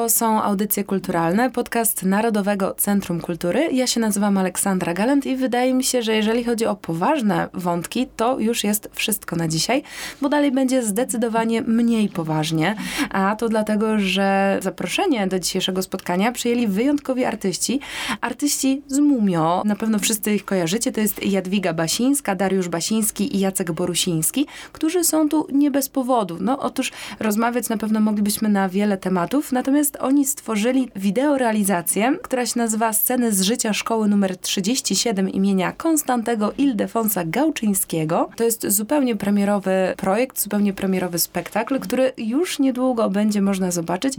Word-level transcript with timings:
To 0.00 0.08
są 0.08 0.42
audycje 0.42 0.84
kulturalne, 0.84 1.50
podcast 1.50 2.02
Narodowego 2.02 2.74
Centrum 2.74 3.20
Kultury. 3.20 3.68
Ja 3.72 3.86
się 3.86 4.00
nazywam 4.00 4.38
Aleksandra 4.38 4.94
Galent 4.94 5.26
i 5.26 5.36
wydaje 5.36 5.74
mi 5.74 5.84
się, 5.84 6.02
że 6.02 6.14
jeżeli 6.14 6.44
chodzi 6.44 6.66
o 6.66 6.76
poważne 6.76 7.48
wątki, 7.54 8.06
to 8.16 8.38
już 8.38 8.64
jest 8.64 8.90
wszystko 8.92 9.36
na 9.36 9.48
dzisiaj, 9.48 9.82
bo 10.20 10.28
dalej 10.28 10.52
będzie 10.52 10.82
zdecydowanie 10.82 11.62
mniej 11.62 12.08
poważnie. 12.08 12.74
A 13.10 13.36
to 13.36 13.48
dlatego, 13.48 13.98
że 13.98 14.58
zaproszenie 14.62 15.26
do 15.26 15.38
dzisiejszego 15.38 15.82
spotkania 15.82 16.32
przyjęli 16.32 16.66
wyjątkowi 16.66 17.24
artyści. 17.24 17.80
Artyści 18.20 18.82
z 18.86 18.98
Mumio, 18.98 19.62
na 19.64 19.76
pewno 19.76 19.98
wszyscy 19.98 20.34
ich 20.34 20.44
kojarzycie, 20.44 20.92
to 20.92 21.00
jest 21.00 21.26
Jadwiga 21.26 21.72
Basińska, 21.72 22.34
Dariusz 22.34 22.68
Basiński 22.68 23.36
i 23.36 23.40
Jacek 23.40 23.72
Borusiński, 23.72 24.46
którzy 24.72 25.04
są 25.04 25.28
tu 25.28 25.46
nie 25.52 25.70
bez 25.70 25.88
powodu. 25.88 26.36
No 26.40 26.58
otóż 26.58 26.92
rozmawiać 27.18 27.68
na 27.68 27.76
pewno 27.76 28.00
moglibyśmy 28.00 28.48
na 28.48 28.68
wiele 28.68 28.98
tematów, 28.98 29.52
natomiast 29.52 29.89
Natomiast 29.92 30.12
oni 30.12 30.24
stworzyli 30.26 30.88
wideorealizację, 30.96 32.18
która 32.22 32.46
się 32.46 32.58
nazywa 32.58 32.92
Sceny 32.92 33.32
z 33.32 33.42
życia 33.42 33.72
szkoły 33.72 34.08
numer 34.08 34.36
37 34.36 35.28
imienia 35.28 35.72
Konstantego 35.72 36.52
Ildefonsa 36.58 37.24
Gałczyńskiego. 37.24 38.30
To 38.36 38.44
jest 38.44 38.66
zupełnie 38.68 39.16
premierowy 39.16 39.94
projekt, 39.96 40.40
zupełnie 40.40 40.72
premierowy 40.72 41.18
spektakl, 41.18 41.78
który 41.78 42.12
już 42.18 42.58
niedługo 42.58 43.10
będzie 43.10 43.42
można 43.42 43.70
zobaczyć. 43.70 44.14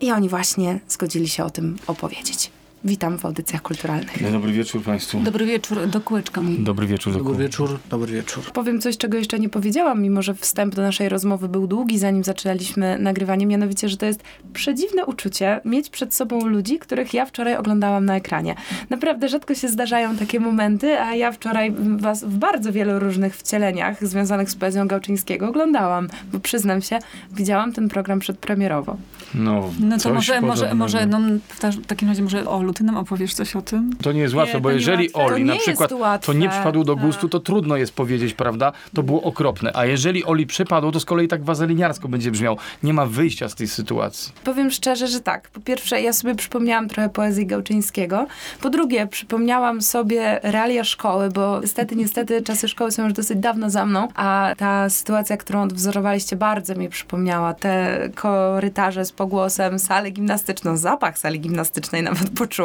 I 0.00 0.12
oni 0.12 0.28
właśnie 0.28 0.80
zgodzili 0.88 1.28
się 1.28 1.44
o 1.44 1.50
tym 1.50 1.76
opowiedzieć. 1.86 2.50
Witam 2.84 3.18
w 3.18 3.24
audycjach 3.24 3.62
kulturalnych. 3.62 4.32
Dobry 4.32 4.52
wieczór 4.52 4.82
Państwu. 4.82 5.20
Dobry 5.20 5.46
wieczór, 5.46 5.86
do 5.86 6.00
kółeczka. 6.00 6.40
Dobry 6.58 6.86
wieczór, 6.86 7.12
do 7.12 7.18
Dobry 7.18 7.44
wieczór, 7.44 7.78
dobry 7.90 8.12
wieczór. 8.12 8.44
Powiem 8.52 8.80
coś, 8.80 8.96
czego 8.96 9.18
jeszcze 9.18 9.38
nie 9.38 9.48
powiedziałam, 9.48 10.02
mimo 10.02 10.22
że 10.22 10.34
wstęp 10.34 10.74
do 10.74 10.82
naszej 10.82 11.08
rozmowy 11.08 11.48
był 11.48 11.66
długi, 11.66 11.98
zanim 11.98 12.24
zaczynaliśmy 12.24 12.98
nagrywanie, 12.98 13.46
mianowicie, 13.46 13.88
że 13.88 13.96
to 13.96 14.06
jest 14.06 14.22
przedziwne 14.52 15.06
uczucie 15.06 15.60
mieć 15.64 15.90
przed 15.90 16.14
sobą 16.14 16.46
ludzi, 16.46 16.78
których 16.78 17.14
ja 17.14 17.26
wczoraj 17.26 17.56
oglądałam 17.56 18.04
na 18.04 18.16
ekranie. 18.16 18.54
Naprawdę 18.90 19.28
rzadko 19.28 19.54
się 19.54 19.68
zdarzają 19.68 20.16
takie 20.16 20.40
momenty, 20.40 21.00
a 21.00 21.14
ja 21.14 21.32
wczoraj 21.32 21.74
was 21.96 22.24
w 22.24 22.38
bardzo 22.38 22.72
wielu 22.72 22.98
różnych 22.98 23.36
wcieleniach 23.36 24.06
związanych 24.06 24.50
z 24.50 24.54
poezją 24.54 24.88
Gałczyńskiego 24.88 25.48
oglądałam, 25.48 26.08
bo 26.32 26.40
przyznam 26.40 26.82
się, 26.82 26.98
widziałam 27.32 27.72
ten 27.72 27.88
program 27.88 28.18
przedpremierowo. 28.18 28.96
No, 29.34 29.70
No 29.80 29.96
to 29.96 30.02
coś 30.02 30.12
może, 30.12 30.40
może, 30.40 30.74
może 30.74 31.06
no, 31.06 31.18
w 31.50 31.86
takim 31.86 32.08
razie 32.08 32.22
może 32.22 32.48
Olu, 32.48 32.71
ty 32.72 32.84
nam 32.84 32.96
opowiesz 32.96 33.34
coś 33.34 33.56
o 33.56 33.62
tym? 33.62 33.96
To 34.02 34.12
nie 34.12 34.20
jest 34.20 34.34
łatwe, 34.34 34.54
Nie, 34.54 34.60
bo 34.60 34.70
jeżeli 34.70 35.12
Oli 35.12 35.44
na 35.44 35.56
przykład 35.56 35.90
to 36.24 36.32
nie 36.32 36.48
przypadło 36.48 36.84
do 36.84 36.96
gustu, 36.96 37.28
to 37.28 37.40
trudno 37.40 37.76
jest 37.76 37.92
powiedzieć, 37.94 38.34
prawda? 38.34 38.72
To 38.94 39.02
było 39.02 39.22
okropne. 39.22 39.70
A 39.74 39.86
jeżeli 39.86 40.24
Oli 40.24 40.46
przypadło, 40.46 40.92
to 40.92 41.00
z 41.00 41.04
kolei 41.04 41.28
tak 41.28 41.44
wazeliniarsko 41.44 42.08
będzie 42.08 42.30
brzmiał. 42.30 42.56
Nie 42.82 42.94
ma 42.94 43.06
wyjścia 43.06 43.48
z 43.48 43.54
tej 43.54 43.68
sytuacji. 43.68 44.32
Powiem 44.44 44.70
szczerze, 44.70 45.08
że 45.08 45.20
tak. 45.20 45.48
Po 45.48 45.60
pierwsze, 45.60 46.00
ja 46.00 46.12
sobie 46.12 46.34
przypomniałam 46.34 46.88
trochę 46.88 47.08
poezji 47.08 47.46
Gałczyńskiego. 47.46 48.26
Po 48.60 48.70
drugie, 48.70 49.06
przypomniałam 49.06 49.82
sobie 49.82 50.40
realia 50.42 50.84
szkoły, 50.84 51.30
bo 51.30 51.60
niestety, 51.60 51.96
niestety 51.96 52.42
czasy 52.42 52.68
szkoły 52.68 52.92
są 52.92 53.04
już 53.04 53.12
dosyć 53.12 53.38
dawno 53.38 53.70
za 53.70 53.86
mną, 53.86 54.08
a 54.14 54.54
ta 54.56 54.90
sytuacja, 54.90 55.36
którą 55.36 55.62
odwzorowaliście, 55.62 56.36
bardzo 56.36 56.74
mi 56.74 56.88
przypomniała. 56.88 57.54
Te 57.54 58.08
korytarze 58.14 59.04
z 59.04 59.12
pogłosem, 59.12 59.78
salę 59.78 60.10
gimnastyczną, 60.10 60.76
zapach 60.76 61.18
sali 61.18 61.40
gimnastycznej 61.40 62.02
nawet 62.02 62.30
poczułam. 62.38 62.61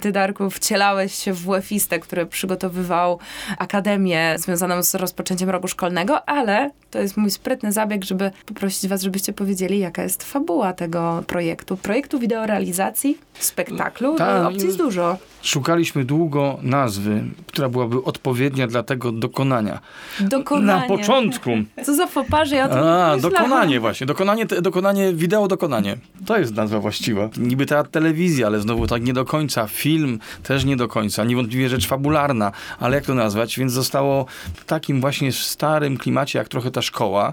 Ty, 0.00 0.12
Darku, 0.12 0.50
wcielałeś 0.50 1.14
się 1.14 1.32
w 1.32 1.44
WF-istę, 1.44 1.98
który 1.98 2.26
przygotowywał 2.26 3.18
akademię 3.58 4.34
związaną 4.38 4.82
z 4.82 4.94
rozpoczęciem 4.94 5.50
roku 5.50 5.68
szkolnego, 5.68 6.28
ale 6.28 6.70
to 6.90 6.98
jest 6.98 7.16
mój 7.16 7.30
sprytny 7.30 7.72
zabieg, 7.72 8.04
żeby 8.04 8.30
poprosić 8.46 8.88
was, 8.88 9.02
żebyście 9.02 9.32
powiedzieli, 9.32 9.78
jaka 9.78 10.02
jest 10.02 10.24
fabuła 10.24 10.72
tego 10.72 11.24
projektu. 11.26 11.76
Projektu 11.76 12.18
wideorealizacji, 12.18 13.18
spektaklu. 13.38 14.16
Tak, 14.16 14.46
Opcji 14.46 14.66
jest 14.66 14.78
dużo. 14.78 15.18
Szukaliśmy 15.42 16.04
długo 16.04 16.58
nazwy, 16.62 17.24
która 17.46 17.68
byłaby 17.68 18.04
odpowiednia 18.04 18.66
dla 18.66 18.82
tego 18.82 19.12
dokonania. 19.12 19.80
Dokonanie. 20.20 20.80
Na 20.80 20.96
początku. 20.96 21.50
Co 21.84 21.94
za 21.94 22.06
foparze, 22.06 22.56
ja 22.56 22.64
o 22.64 22.68
tym 22.68 22.78
nie 22.78 22.84
A, 22.84 23.16
dokonanie 23.16 23.80
właśnie. 23.80 24.06
Dokonanie, 24.06 24.46
dokonanie, 24.46 25.12
wideo 25.12 25.48
dokonanie. 25.48 25.96
To 26.26 26.38
jest 26.38 26.54
nazwa 26.54 26.80
właściwa. 26.80 27.28
Niby 27.36 27.66
teatr 27.66 27.90
telewizja, 27.90 28.46
ale 28.46 28.60
znowu 28.60 28.86
tak 28.86 29.02
nie 29.02 29.12
do 29.12 29.24
końca. 29.26 29.66
Film 29.66 30.18
też 30.42 30.64
nie 30.64 30.76
do 30.76 30.88
końca. 30.88 31.24
Niewątpliwie 31.24 31.68
rzecz 31.68 31.86
fabularna, 31.86 32.52
ale 32.80 32.96
jak 32.96 33.04
to 33.06 33.14
nazwać? 33.14 33.58
Więc 33.58 33.72
zostało 33.72 34.26
w 34.54 34.64
takim 34.64 35.00
właśnie 35.00 35.32
starym 35.32 35.96
klimacie, 35.96 36.38
jak 36.38 36.48
trochę 36.48 36.70
ta 36.70 36.82
szkoła. 36.82 37.32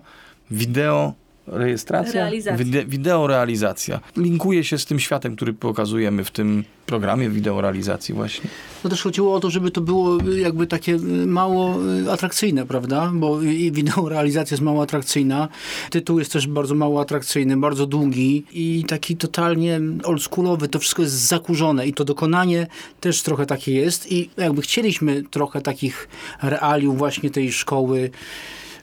Wideo 0.51 1.13
rejestracja? 1.47 2.21
Realizacja. 2.21 2.57
Wide, 2.65 2.85
wideorealizacja. 2.85 3.99
Linkuje 4.17 4.63
się 4.63 4.77
z 4.77 4.85
tym 4.85 4.99
światem, 4.99 5.35
który 5.35 5.53
pokazujemy 5.53 6.23
w 6.23 6.31
tym 6.31 6.63
programie 6.85 7.29
wideorealizacji 7.29 8.15
właśnie. 8.15 8.49
No 8.83 8.89
też 8.89 9.03
chodziło 9.03 9.35
o 9.35 9.39
to, 9.39 9.49
żeby 9.49 9.71
to 9.71 9.81
było 9.81 10.17
jakby 10.37 10.67
takie 10.67 10.93
y, 10.93 11.27
mało 11.27 11.75
y, 12.07 12.11
atrakcyjne, 12.11 12.65
prawda? 12.65 13.11
Bo 13.13 13.41
i 13.41 13.71
wideo 13.71 14.09
realizacja 14.09 14.55
jest 14.55 14.63
mało 14.63 14.83
atrakcyjna. 14.83 15.47
Tytuł 15.89 16.19
jest 16.19 16.31
też 16.33 16.47
bardzo 16.47 16.75
mało 16.75 17.01
atrakcyjny, 17.01 17.57
bardzo 17.57 17.85
długi 17.85 18.43
i 18.51 18.85
taki 18.87 19.17
totalnie 19.17 19.81
oldschoolowy. 20.03 20.67
To 20.67 20.79
wszystko 20.79 21.01
jest 21.01 21.13
zakurzone 21.13 21.87
i 21.87 21.93
to 21.93 22.05
dokonanie 22.05 22.67
też 22.99 23.21
trochę 23.21 23.45
takie 23.45 23.73
jest 23.73 24.11
i 24.11 24.29
jakby 24.37 24.61
chcieliśmy 24.61 25.23
trochę 25.31 25.61
takich 25.61 26.07
realiów 26.41 26.97
właśnie 26.97 27.29
tej 27.29 27.51
szkoły 27.51 28.09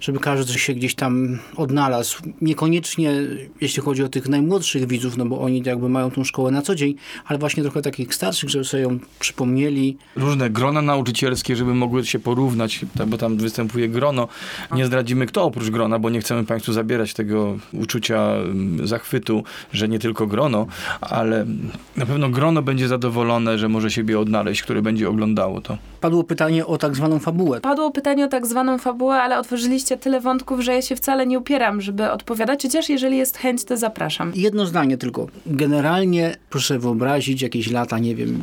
żeby 0.01 0.19
każdy 0.19 0.59
się 0.59 0.75
gdzieś 0.75 0.95
tam 0.95 1.39
odnalazł. 1.57 2.19
Niekoniecznie 2.41 3.13
jeśli 3.61 3.83
chodzi 3.83 4.03
o 4.03 4.09
tych 4.09 4.29
najmłodszych 4.29 4.87
widzów, 4.87 5.17
no 5.17 5.27
bo 5.27 5.41
oni 5.41 5.63
jakby 5.67 5.89
mają 5.89 6.11
tą 6.11 6.25
szkołę 6.25 6.51
na 6.51 6.63
co 6.63 6.75
dzień, 6.75 6.95
ale 7.27 7.39
właśnie 7.39 7.63
trochę 7.63 7.83
takich 7.83 8.15
starszych, 8.15 8.51
żeby 8.51 8.65
sobie 8.65 8.83
ją 8.83 8.99
przypomnieli. 9.21 9.97
różne 10.17 10.51
grona 10.51 10.83
nauczycielskie, 10.83 11.57
żeby 11.57 11.75
mogły 11.75 12.07
się 12.07 12.19
porównać, 12.19 12.81
tak, 12.99 13.07
bo 13.07 13.19
tam 13.19 13.37
występuje 13.37 13.89
grono. 13.89 14.29
Nie 14.75 14.87
zdradzimy 14.87 15.27
kto 15.27 15.45
oprócz 15.45 15.71
grona, 15.71 15.99
bo 15.99 16.11
nie 16.11 16.21
chcemy 16.21 16.45
Państwu 16.45 16.73
zabierać 16.73 17.15
tego 17.15 17.59
uczucia 17.73 18.33
mm, 18.33 18.87
zachwytu, 18.87 19.45
że 19.73 19.89
nie 19.89 19.99
tylko 19.99 20.27
grono, 20.27 20.67
ale 21.01 21.47
na 21.97 22.07
pewno 22.07 22.29
grono 22.29 22.63
będzie 22.63 22.89
zadowolone, 22.89 23.59
że 23.59 23.69
może 23.69 23.91
siebie 23.91 24.19
odnaleźć, 24.19 24.63
które 24.63 24.83
będzie 24.83 25.09
oglądało 25.09 25.61
to. 25.61 25.79
Padło 26.01 26.25
pytanie 26.25 26.67
o 26.67 26.79
tak 26.79 26.97
zwaną 26.97 27.19
fabułę. 27.19 27.61
Padło 27.61 27.91
pytanie 27.91 28.25
o 28.25 28.29
tak 28.29 28.47
zwaną 28.47 28.79
fabułę, 28.79 29.23
ale 29.23 29.39
otworzyliście 29.39 29.90
tyle 29.97 30.21
wątków, 30.21 30.61
że 30.61 30.75
ja 30.75 30.83
się 30.83 30.97
wcale 30.97 31.27
nie 31.27 31.39
upieram, 31.39 31.81
żeby 31.81 32.11
odpowiadać, 32.11 32.63
chociaż 32.63 32.89
jeżeli 32.89 33.17
jest 33.17 33.37
chęć, 33.39 33.65
to 33.65 33.77
zapraszam. 33.77 34.33
Jedno 34.35 34.67
zdanie 34.67 34.97
tylko. 34.99 35.27
Generalnie 35.47 36.37
proszę 36.51 36.79
wyobrazić 36.79 37.43
jakieś 37.43 37.71
lata, 37.71 37.99
nie 37.99 38.17
wiem, 38.17 38.41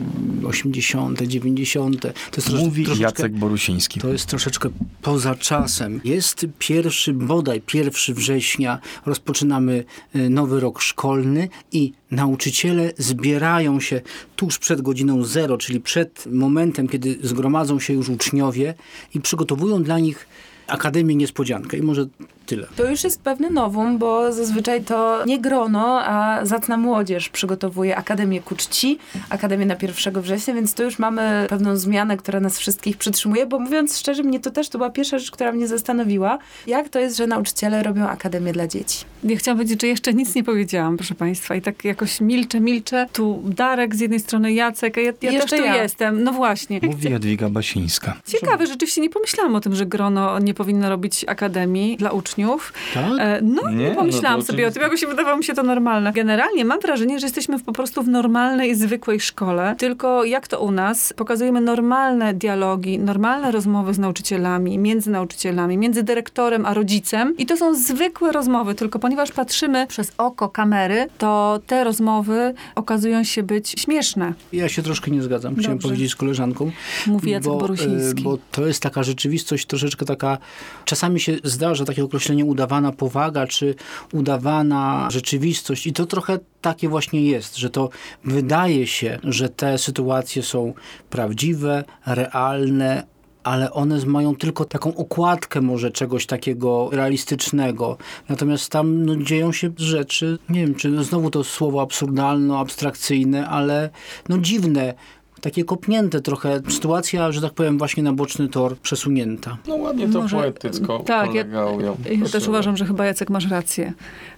80., 0.47 1.22
90. 1.22 2.02
To 2.02 2.08
jest 2.38 2.53
Mówi 2.53 2.85
troszeczkę- 2.85 3.03
Jacek 3.03 3.31
Borusiński. 3.34 4.00
To 4.00 4.08
jest 4.12 4.25
troszeczkę 4.25 4.69
poza 5.02 5.35
czasem. 5.35 6.02
Jest 6.03 6.46
pierwszy, 6.59 7.13
bodaj 7.13 7.62
pierwszy 7.62 8.14
września, 8.14 8.79
rozpoczynamy 9.06 9.84
y, 10.16 10.29
nowy 10.29 10.59
rok 10.59 10.81
szkolny 10.81 11.50
i 11.72 11.94
nauczyciele 12.12 12.91
zbierają 12.97 13.79
się 13.79 14.02
tuż 14.35 14.58
przed 14.59 14.81
godziną 14.81 15.24
zero, 15.25 15.58
czyli 15.58 15.79
przed 15.79 16.25
momentem, 16.31 16.88
kiedy 16.88 17.18
zgromadzą 17.24 17.79
się 17.79 17.94
już 17.94 18.09
uczniowie 18.09 18.74
i 19.16 19.22
przygotowują 19.22 19.84
dla 19.84 20.00
nich 20.00 20.28
Akademię 20.67 21.16
Niespodziankę. 21.16 21.78
I 21.78 21.81
może 21.81 22.05
tyle. 22.45 22.67
To 22.75 22.89
już 22.89 23.03
jest 23.03 23.22
pewne 23.22 23.50
nowum, 23.50 23.97
bo 23.97 24.31
zazwyczaj 24.31 24.83
to 24.83 25.25
nie 25.25 25.39
grono, 25.39 26.01
a 26.05 26.45
zacna 26.45 26.78
młodzież 26.78 27.29
przygotowuje 27.29 27.97
Akademię 27.97 28.41
ku 28.41 28.55
czci, 28.55 29.00
Akademię 29.29 29.66
na 29.66 29.75
1 29.81 30.22
września, 30.22 30.53
więc 30.53 30.73
tu 30.73 30.83
już 30.83 31.00
mamy 31.00 31.45
pewną 31.50 31.75
zmianę, 31.78 32.17
która 32.17 32.39
nas 32.39 32.59
wszystkich 32.59 32.97
przytrzymuje, 32.97 33.45
bo 33.45 33.59
mówiąc 33.59 33.97
szczerze, 33.97 34.23
mnie 34.23 34.39
to 34.39 34.51
też 34.51 34.69
to 34.69 34.78
była 34.78 34.89
pierwsza 34.89 35.19
rzecz, 35.19 35.31
która 35.31 35.51
mnie 35.51 35.67
zastanowiła, 35.67 36.38
jak 36.67 36.89
to 36.89 36.99
jest, 36.99 37.17
że 37.17 37.28
nauczyciele 37.28 37.84
robią 37.84 38.08
Akademię 38.08 38.53
dla 38.53 38.67
dzieci. 38.67 39.05
Ja 39.23 39.37
chciałam 39.37 39.58
powiedzieć, 39.58 39.81
że 39.81 39.87
jeszcze 39.87 40.14
nic 40.14 40.35
nie 40.35 40.43
powiedziałam, 40.43 40.97
proszę 40.97 41.16
państwa. 41.16 41.55
I 41.55 41.61
tak 41.61 41.85
jakoś 41.85 42.22
milczę, 42.22 42.59
milczę. 42.59 43.05
Tu 43.14 43.41
Darek 43.46 43.96
z 43.96 43.99
jednej 43.99 44.19
strony, 44.19 44.53
Jacek, 44.53 44.97
a 44.97 45.02
ja, 45.02 45.14
ja 45.22 45.31
Jeszcze 45.31 45.49
też 45.49 45.59
tu 45.59 45.66
ja. 45.66 45.84
jestem. 45.84 46.23
No 46.23 46.31
właśnie. 46.31 46.79
Mówi 46.84 47.11
Jadwiga 47.11 47.49
Basińska. 47.49 48.22
Ciekawe, 48.28 48.67
rzeczywiście 48.67 49.02
nie 49.02 49.09
pomyślałam 49.09 49.55
o 49.55 49.61
tym, 49.61 49.75
że 49.75 49.85
grono 49.85 50.40
nie 50.40 50.53
powinno 50.57 50.89
robić 50.89 51.25
akademii 51.27 51.97
dla 51.97 52.11
uczniów. 52.11 52.73
Tak? 52.93 53.05
E, 53.19 53.39
no, 53.41 53.69
Nie, 53.71 53.89
no 53.89 53.95
pomyślałam 53.95 54.39
to 54.39 54.45
sobie 54.45 54.67
o 54.67 54.71
tym, 54.71 54.81
jakoś 54.83 54.99
się 54.99 55.07
wydawało 55.07 55.37
mi 55.37 55.43
się 55.43 55.53
to 55.53 55.63
normalne. 55.63 56.13
Generalnie 56.13 56.65
mam 56.65 56.79
wrażenie, 56.79 57.19
że 57.19 57.25
jesteśmy 57.25 57.59
po 57.59 57.73
prostu 57.73 58.03
w 58.03 58.07
normalnej, 58.07 58.75
zwykłej 58.75 59.19
szkole, 59.19 59.75
tylko 59.77 60.23
jak 60.23 60.47
to 60.47 60.59
u 60.61 60.71
nas, 60.71 61.13
pokazujemy 61.13 61.61
normalne 61.61 62.33
dialogi, 62.33 62.99
normalne 62.99 63.51
rozmowy 63.51 63.93
z 63.93 63.99
nauczycielami, 63.99 64.77
między 64.79 65.09
nauczycielami, 65.11 65.77
między 65.77 66.03
dyrektorem 66.03 66.65
a 66.65 66.73
rodzicem 66.73 67.37
i 67.37 67.45
to 67.45 67.57
są 67.57 67.75
zwykłe 67.75 68.31
rozmowy, 68.31 68.75
tylko 68.75 68.99
ponieważ 68.99 69.31
patrzymy 69.31 69.87
przez 69.87 70.11
oko 70.17 70.49
kamery, 70.49 71.07
to 71.17 71.59
te 71.67 71.83
rozmowy 71.83 72.53
okazują 72.75 73.23
się 73.23 73.43
być 73.43 73.69
śmieszne. 73.69 74.33
Ja 74.53 74.69
się 74.69 74.81
troszkę 74.83 75.11
nie 75.11 75.21
zgadzam, 75.23 75.55
chciałem 75.55 75.77
Dobrze. 75.77 75.87
powiedzieć 75.87 76.11
z 76.11 76.15
koleżanką. 76.15 76.71
Mówi 77.07 77.31
Jacek 77.31 77.51
bo, 77.51 77.57
Borusiński. 77.57 78.21
e, 78.21 78.23
Bo 78.23 78.37
to 78.51 78.67
jest 78.67 78.81
taka 78.83 79.03
rzeczywistość 79.03 79.65
troszeczkę 79.65 80.05
taka, 80.05 80.37
czasami 80.85 81.20
się 81.20 81.38
zdarza 81.44 81.85
takie 81.85 82.03
określenie 82.03 82.46
udawana 82.46 82.91
powaga, 82.91 83.47
czy 83.47 83.76
udawana 84.14 85.08
rzeczywistość. 85.11 85.88
I 85.88 85.94
to 85.94 86.05
trochę 86.05 86.40
takie 86.61 86.90
właśnie 86.90 87.22
jest, 87.26 87.58
że 87.58 87.70
to 87.70 87.90
wydaje 88.23 88.88
się, 88.88 89.20
że 89.23 89.49
te 89.49 89.78
sytuacje 89.78 90.44
są 90.44 90.73
prawdziwe, 91.09 91.84
realne, 92.05 93.03
ale 93.47 93.72
one 93.72 94.05
mają 94.05 94.35
tylko 94.35 94.66
taką 94.66 94.96
okładkę 94.96 95.61
może 95.61 95.91
czegoś 95.91 96.26
takiego 96.26 96.90
realistycznego. 96.91 97.97
Natomiast 98.29 98.72
tam 98.72 99.05
no, 99.05 99.16
dzieją 99.16 99.52
się 99.52 99.72
rzeczy, 99.78 100.38
nie 100.50 100.61
wiem, 100.61 100.76
czy 100.76 101.03
znowu 101.03 101.29
to 101.29 101.43
słowo 101.43 101.82
absurdalno, 101.82 102.59
abstrakcyjne, 102.59 103.47
ale 103.47 103.90
no 104.29 104.38
dziwne. 104.38 104.93
Takie 105.41 105.63
kopnięte 105.66 106.22
trochę, 106.22 106.61
sytuacja, 106.69 107.31
że 107.31 107.41
tak 107.41 107.53
powiem, 107.53 107.78
właśnie 107.78 108.03
na 108.03 108.13
boczny 108.13 108.47
tor 108.47 108.78
przesunięta. 108.78 109.57
No 109.67 109.75
ładnie 109.75 110.07
to 110.09 110.22
Może- 110.22 110.37
poetycko 110.37 110.99
tak, 110.99 111.34
ja- 111.34 111.43
ujął. 111.66 111.97
Ja 112.11 112.22
też 112.22 112.31
Proszę. 112.31 112.49
uważam, 112.49 112.78
że 112.78 112.85
chyba 112.85 113.05
Jacek 113.05 113.29
masz 113.29 113.49
rację. 113.49 113.93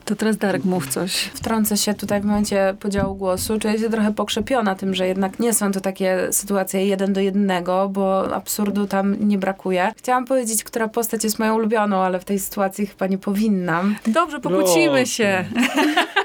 To 0.06 0.16
teraz 0.16 0.38
Darek 0.38 0.66
mów 0.66 0.88
coś. 0.88 1.14
Wtrącę 1.16 1.78
się 1.78 1.94
tutaj 1.94 2.22
w 2.22 2.26
momencie 2.26 2.76
podziału 2.80 3.16
głosu. 3.16 3.60
Czuję 3.60 3.78
się 3.80 3.90
trochę 3.90 4.14
pokrzepiona 4.14 4.76
tym, 4.76 4.96
że 4.96 5.08
jednak 5.08 5.40
nie 5.40 5.54
są 5.54 5.72
to 5.72 5.82
takie 5.82 6.28
sytuacje 6.32 6.86
jeden 6.86 7.14
do 7.14 7.22
jednego, 7.22 7.90
bo 7.90 8.36
absurdu 8.36 8.88
tam 8.88 9.28
nie 9.28 9.38
brakuje. 9.38 9.92
Chciałam 9.98 10.26
powiedzieć, 10.26 10.64
która 10.64 10.88
postać 10.88 11.24
jest 11.24 11.40
moją 11.40 11.56
ulubioną, 11.56 11.98
ale 11.98 12.20
w 12.20 12.26
tej 12.26 12.40
sytuacji 12.40 12.86
chyba 12.88 13.08
nie 13.08 13.18
powinnam. 13.18 13.96
Dobrze, 14.08 14.40
pokłócimy 14.40 14.88
Proszę. 14.88 15.06
się. 15.06 15.46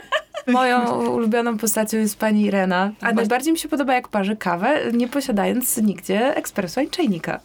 Moją 0.46 1.06
ulubioną 1.08 1.58
postacią 1.58 1.96
jest 1.98 2.18
pani 2.18 2.42
Irena. 2.42 2.90
A 3.00 3.12
najbardziej 3.12 3.52
mi 3.52 3.58
się 3.58 3.68
podoba, 3.68 3.94
jak 3.94 4.08
parzy 4.08 4.36
kawę, 4.36 4.80
nie 4.92 5.08
posiadając 5.08 5.76
nigdzie 5.76 6.36
ekspresu 6.36 6.80
ani 6.80 6.90
czajnika. 6.90 7.40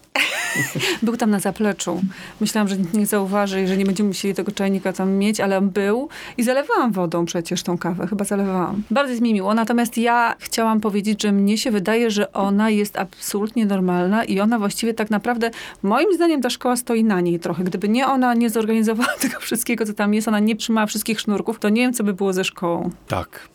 Był 1.04 1.18
tam 1.18 1.30
na 1.30 1.40
zapleczu. 1.40 2.02
Myślałam, 2.42 2.68
że 2.68 2.78
nikt 2.78 2.94
nie 2.94 3.06
zauważy 3.06 3.62
i 3.62 3.68
że 3.68 3.78
nie 3.78 3.86
będziemy 3.86 4.08
musieli 4.08 4.34
tego 4.34 4.52
czajnika 4.52 4.94
tam 4.94 5.12
mieć, 5.12 5.40
ale 5.40 5.58
on 5.58 5.70
był 5.70 6.10
i 6.38 6.44
zalewałam 6.44 6.92
wodą 6.92 7.26
przecież 7.26 7.64
tą 7.64 7.78
kawę. 7.78 8.08
Chyba 8.08 8.26
zalewałam. 8.26 8.84
Bardzo 8.92 9.10
jest 9.10 9.22
mi 9.22 9.34
miło. 9.34 9.54
Natomiast 9.54 9.98
ja 9.98 10.36
chciałam 10.40 10.82
powiedzieć, 10.82 11.22
że 11.22 11.32
mnie 11.32 11.58
się 11.58 11.72
wydaje, 11.72 12.12
że 12.12 12.34
ona 12.34 12.70
jest 12.70 12.98
absolutnie 12.98 13.66
normalna 13.66 14.24
i 14.24 14.40
ona 14.40 14.60
właściwie 14.60 14.94
tak 14.94 15.10
naprawdę, 15.10 15.52
moim 15.84 16.14
zdaniem 16.14 16.42
ta 16.42 16.50
szkoła 16.50 16.76
stoi 16.76 17.04
na 17.04 17.22
niej 17.22 17.40
trochę. 17.40 17.64
Gdyby 17.64 17.90
nie 17.90 18.08
ona 18.08 18.34
nie 18.34 18.50
zorganizowała 18.50 19.14
tego 19.22 19.40
wszystkiego, 19.40 19.86
co 19.86 19.94
tam 19.94 20.14
jest, 20.14 20.28
ona 20.28 20.40
nie 20.40 20.56
trzymała 20.56 20.88
wszystkich 20.88 21.20
sznurków, 21.20 21.60
to 21.60 21.70
nie 21.70 21.82
wiem, 21.82 21.94
co 21.94 22.04
by 22.04 22.14
było 22.14 22.34
ze 22.34 22.44
szkołą. 22.44 22.89
Tak. 23.08 23.50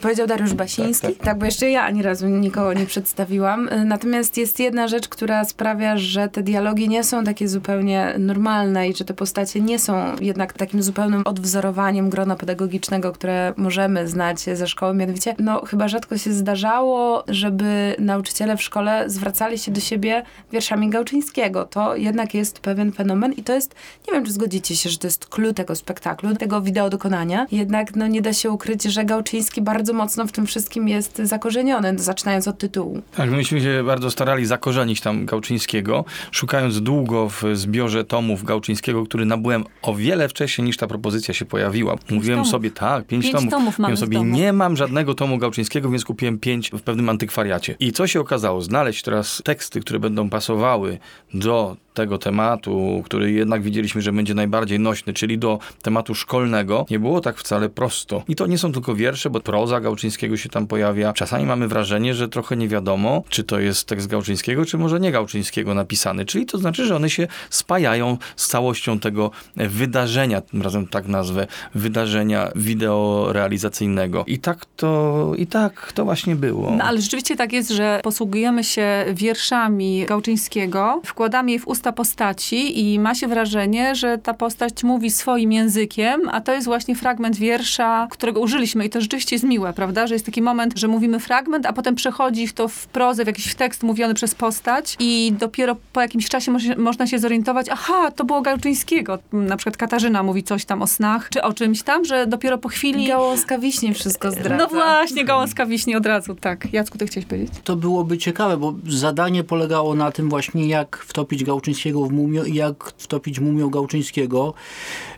Powiedział 0.00 0.26
Dariusz 0.26 0.54
Basiński. 0.54 1.14
Tak, 1.14 1.38
bo 1.38 1.44
jeszcze 1.44 1.70
ja 1.70 1.82
ani 1.82 2.02
razu 2.02 2.26
nikogo 2.28 2.72
nie 2.72 2.86
przedstawiłam. 2.86 3.68
Y, 3.68 3.84
Natomiast 3.84 4.36
jest 4.36 4.60
jedna 4.60 4.88
rzecz, 4.88 5.08
która 5.08 5.44
sprawia, 5.44 5.96
że 5.96 6.28
te 6.28 6.42
dialogi 6.42 6.88
nie 6.88 7.04
są 7.04 7.24
takie 7.24 7.48
zupełnie 7.48 8.14
normalne 8.18 8.88
i 8.88 8.94
że 8.94 9.04
te 9.04 9.14
postacie 9.14 9.60
nie 9.60 9.78
są 9.78 10.16
jednak 10.20 10.52
takim 10.52 10.82
zupełnym 10.82 11.22
odwzorowaniem 11.24 12.10
grona 12.10 12.36
pedagogicznego, 12.36 13.12
które 13.12 13.54
możemy 13.56 14.08
znać 14.08 14.40
ze 14.40 14.66
szkoły. 14.66 14.94
Mianowicie, 14.94 15.34
no 15.38 15.64
chyba 15.66 15.88
rzadko 15.88 16.18
się 16.18 16.32
zdarzało, 16.32 17.24
żeby 17.28 17.96
nauczyciele 17.98 18.56
w 18.56 18.62
szkole 18.62 19.04
zwracali 19.06 19.58
się 19.58 19.72
do 19.72 19.80
siebie 19.80 20.22
wierszami 20.52 20.90
Gałczyńskiego. 20.90 21.64
To 21.64 21.96
jednak 21.96 22.34
jest 22.34 22.58
pewien 22.58 22.92
fenomen 22.92 23.32
i 23.32 23.42
to 23.42 23.52
jest, 23.52 23.74
nie 24.08 24.14
wiem, 24.14 24.24
czy 24.24 24.32
zgodzicie 24.32 24.76
się, 24.76 24.90
że 24.90 24.98
to 24.98 25.06
jest 25.06 25.26
clue 25.26 25.54
tego 25.54 25.74
spektaklu, 25.74 26.36
tego 26.36 26.60
wideo 26.60 26.90
dokonania. 26.90 27.46
Jednak 27.52 27.96
no 27.96 28.06
nie 28.06 28.22
da 28.22 28.32
się 28.32 28.50
ukryć, 28.50 28.82
że 28.82 29.04
Gałczyński 29.04 29.62
bardzo 29.62 29.75
mocno 29.94 30.26
w 30.26 30.32
tym 30.32 30.46
wszystkim 30.46 30.88
jest 30.88 31.18
zakorzeniony, 31.24 31.98
zaczynając 31.98 32.48
od 32.48 32.58
tytułu. 32.58 33.02
Tak, 33.16 33.30
myśmy 33.30 33.60
się 33.60 33.82
bardzo 33.86 34.10
starali 34.10 34.46
zakorzenić 34.46 35.00
tam 35.00 35.26
Gałczyńskiego, 35.26 36.04
szukając 36.30 36.80
długo 36.80 37.28
w 37.28 37.42
zbiorze 37.52 38.04
tomów 38.04 38.44
Gałczyńskiego, 38.44 39.04
który 39.04 39.24
nabyłem 39.24 39.64
o 39.82 39.94
wiele 39.94 40.28
wcześniej 40.28 40.64
niż 40.66 40.76
ta 40.76 40.86
propozycja 40.86 41.34
się 41.34 41.44
pojawiła. 41.44 41.96
Mówiłem 42.10 42.38
tomów. 42.38 42.50
sobie, 42.50 42.70
tak, 42.70 43.06
pięć, 43.06 43.22
Pięć 43.24 43.34
tomów. 43.36 43.50
tomów 43.50 43.78
Mówiłem 43.78 43.96
sobie, 43.96 44.18
domu. 44.18 44.34
nie 44.36 44.52
mam 44.52 44.76
żadnego 44.76 45.14
tomu 45.14 45.38
Gałczyńskiego, 45.38 45.90
więc 45.90 46.04
kupiłem 46.04 46.38
pięć 46.38 46.70
w 46.70 46.82
pewnym 46.82 47.08
antykwariacie. 47.08 47.76
I 47.80 47.92
co 47.92 48.06
się 48.06 48.20
okazało? 48.20 48.62
Znaleźć 48.62 49.02
teraz 49.02 49.42
teksty, 49.44 49.80
które 49.80 49.98
będą 49.98 50.30
pasowały 50.30 50.98
do 51.34 51.76
tego 51.96 52.18
tematu, 52.18 53.02
który 53.04 53.32
jednak 53.32 53.62
widzieliśmy, 53.62 54.02
że 54.02 54.12
będzie 54.12 54.34
najbardziej 54.34 54.80
nośny, 54.80 55.12
czyli 55.12 55.38
do 55.38 55.58
tematu 55.82 56.14
szkolnego, 56.14 56.86
nie 56.90 56.98
było 56.98 57.20
tak 57.20 57.38
wcale 57.38 57.68
prosto. 57.68 58.22
I 58.28 58.36
to 58.36 58.46
nie 58.46 58.58
są 58.58 58.72
tylko 58.72 58.94
wiersze, 58.94 59.30
bo 59.30 59.40
proza 59.40 59.80
Gałczyńskiego 59.80 60.36
się 60.36 60.48
tam 60.48 60.66
pojawia. 60.66 61.12
Czasami 61.12 61.46
mamy 61.46 61.68
wrażenie, 61.68 62.14
że 62.14 62.28
trochę 62.28 62.56
nie 62.56 62.68
wiadomo, 62.68 63.22
czy 63.28 63.44
to 63.44 63.60
jest 63.60 63.88
tekst 63.88 64.06
Gałczyńskiego, 64.06 64.64
czy 64.64 64.78
może 64.78 65.00
nie 65.00 65.12
Gałczyńskiego 65.12 65.74
napisany. 65.74 66.24
Czyli 66.24 66.46
to 66.46 66.58
znaczy, 66.58 66.86
że 66.86 66.96
one 66.96 67.10
się 67.10 67.26
spajają 67.50 68.18
z 68.36 68.46
całością 68.46 68.98
tego 68.98 69.30
wydarzenia, 69.56 70.40
tym 70.40 70.62
razem 70.62 70.86
tak 70.86 71.08
nazwę, 71.08 71.46
wydarzenia 71.74 72.50
wideorealizacyjnego. 72.56 74.24
I 74.26 74.38
tak 74.38 74.64
to, 74.76 75.32
i 75.38 75.46
tak 75.46 75.92
to 75.92 76.04
właśnie 76.04 76.36
było. 76.36 76.70
No 76.70 76.84
ale 76.84 77.00
rzeczywiście 77.00 77.36
tak 77.36 77.52
jest, 77.52 77.70
że 77.70 78.00
posługujemy 78.02 78.64
się 78.64 79.04
wierszami 79.14 80.06
Gałczyńskiego, 80.06 81.00
wkładamy 81.04 81.52
je 81.52 81.58
w 81.58 81.68
usta 81.68 81.85
postaci 81.92 82.80
i 82.80 82.98
ma 82.98 83.14
się 83.14 83.28
wrażenie, 83.28 83.94
że 83.94 84.18
ta 84.18 84.34
postać 84.34 84.84
mówi 84.84 85.10
swoim 85.10 85.52
językiem, 85.52 86.20
a 86.32 86.40
to 86.40 86.52
jest 86.52 86.66
właśnie 86.66 86.94
fragment 86.94 87.36
wiersza, 87.36 88.08
którego 88.10 88.40
użyliśmy 88.40 88.84
i 88.86 88.90
to 88.90 89.00
rzeczywiście 89.00 89.34
jest 89.36 89.44
miłe, 89.44 89.72
prawda? 89.72 90.06
Że 90.06 90.14
jest 90.14 90.26
taki 90.26 90.42
moment, 90.42 90.78
że 90.78 90.88
mówimy 90.88 91.20
fragment, 91.20 91.66
a 91.66 91.72
potem 91.72 91.94
przechodzi 91.94 92.46
w 92.46 92.52
to 92.52 92.68
w 92.68 92.86
prozę, 92.86 93.24
w 93.24 93.26
jakiś 93.26 93.54
tekst 93.54 93.82
mówiony 93.82 94.14
przez 94.14 94.34
postać 94.34 94.96
i 95.00 95.32
dopiero 95.38 95.76
po 95.92 96.00
jakimś 96.00 96.28
czasie 96.28 96.50
mo- 96.50 96.58
można 96.76 97.06
się 97.06 97.18
zorientować, 97.18 97.66
aha, 97.70 98.10
to 98.10 98.24
było 98.24 98.42
Gałczyńskiego. 98.42 99.18
Na 99.32 99.56
przykład 99.56 99.76
Katarzyna 99.76 100.22
mówi 100.22 100.42
coś 100.42 100.64
tam 100.64 100.82
o 100.82 100.86
snach, 100.86 101.28
czy 101.28 101.42
o 101.42 101.52
czymś 101.52 101.82
tam, 101.82 102.04
że 102.04 102.26
dopiero 102.26 102.58
po 102.58 102.68
chwili... 102.68 103.06
Gałązka 103.08 103.58
wiśnie 103.58 103.94
wszystko 103.94 104.30
zdradza. 104.30 104.56
No 104.56 104.68
właśnie, 104.68 105.24
gałązka 105.24 105.66
wiśni 105.66 105.96
od 105.96 106.06
razu, 106.06 106.34
tak. 106.34 106.72
Jacku, 106.72 106.98
ty 106.98 107.06
chciałeś 107.06 107.26
powiedzieć? 107.26 107.52
To 107.64 107.76
byłoby 107.76 108.18
ciekawe, 108.18 108.56
bo 108.56 108.74
zadanie 108.88 109.44
polegało 109.44 109.94
na 109.94 110.10
tym 110.12 110.28
właśnie, 110.28 110.66
jak 110.68 110.96
wtopić 110.96 111.44
Gałczyńskiego 111.44 111.75
w 111.84 112.12
mumio 112.12 112.44
i 112.44 112.54
jak 112.54 112.92
wtopić 112.98 113.40
mumio 113.40 113.68
Gałczyńskiego, 113.68 114.54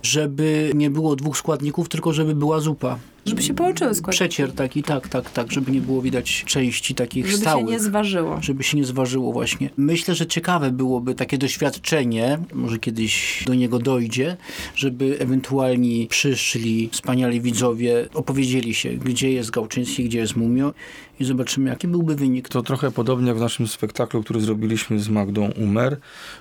żeby 0.02 0.72
nie 0.74 0.90
było 0.90 1.16
dwóch 1.16 1.36
składników, 1.36 1.88
tylko 1.88 2.12
żeby 2.12 2.34
była 2.34 2.60
zupa. 2.60 2.98
Żeby 3.28 3.42
się 3.42 3.54
połączyły 3.54 3.94
składniki. 3.94 4.16
Przecier 4.18 4.52
taki, 4.52 4.82
tak, 4.82 5.08
tak, 5.08 5.30
tak, 5.30 5.52
żeby 5.52 5.72
nie 5.72 5.80
było 5.80 6.02
widać 6.02 6.44
części 6.46 6.94
takich 6.94 7.26
Żeby 7.26 7.38
stałych. 7.38 7.66
się 7.66 7.72
nie 7.72 7.80
zważyło. 7.80 8.38
żeby 8.42 8.62
się 8.62 8.76
nie 8.76 8.84
zważyło 8.84 9.32
właśnie. 9.32 9.70
Myślę, 9.76 10.14
że 10.14 10.26
ciekawe 10.26 10.70
byłoby 10.70 11.14
takie 11.14 11.38
doświadczenie, 11.38 12.38
może 12.54 12.78
kiedyś 12.78 13.44
do 13.46 13.54
niego 13.54 13.78
dojdzie, 13.78 14.36
żeby 14.76 15.16
ewentualni 15.18 16.06
przyszli 16.10 16.88
wspaniali 16.92 17.40
widzowie, 17.40 18.08
opowiedzieli 18.14 18.74
się, 18.74 18.90
gdzie 18.92 19.32
jest 19.32 19.50
Gałczyński, 19.50 20.04
gdzie 20.04 20.18
jest 20.18 20.36
Mumio 20.36 20.74
i 21.20 21.24
zobaczymy, 21.24 21.70
jaki 21.70 21.88
byłby 21.88 22.14
wynik. 22.14 22.48
To 22.48 22.62
trochę 22.62 22.90
podobnie 22.90 23.28
jak 23.28 23.36
w 23.36 23.40
naszym 23.40 23.66
spektaklu, 23.66 24.22
który 24.22 24.40
zrobiliśmy 24.40 25.00
z 25.00 25.08
Magdą 25.08 25.50
Umer, 25.50 25.96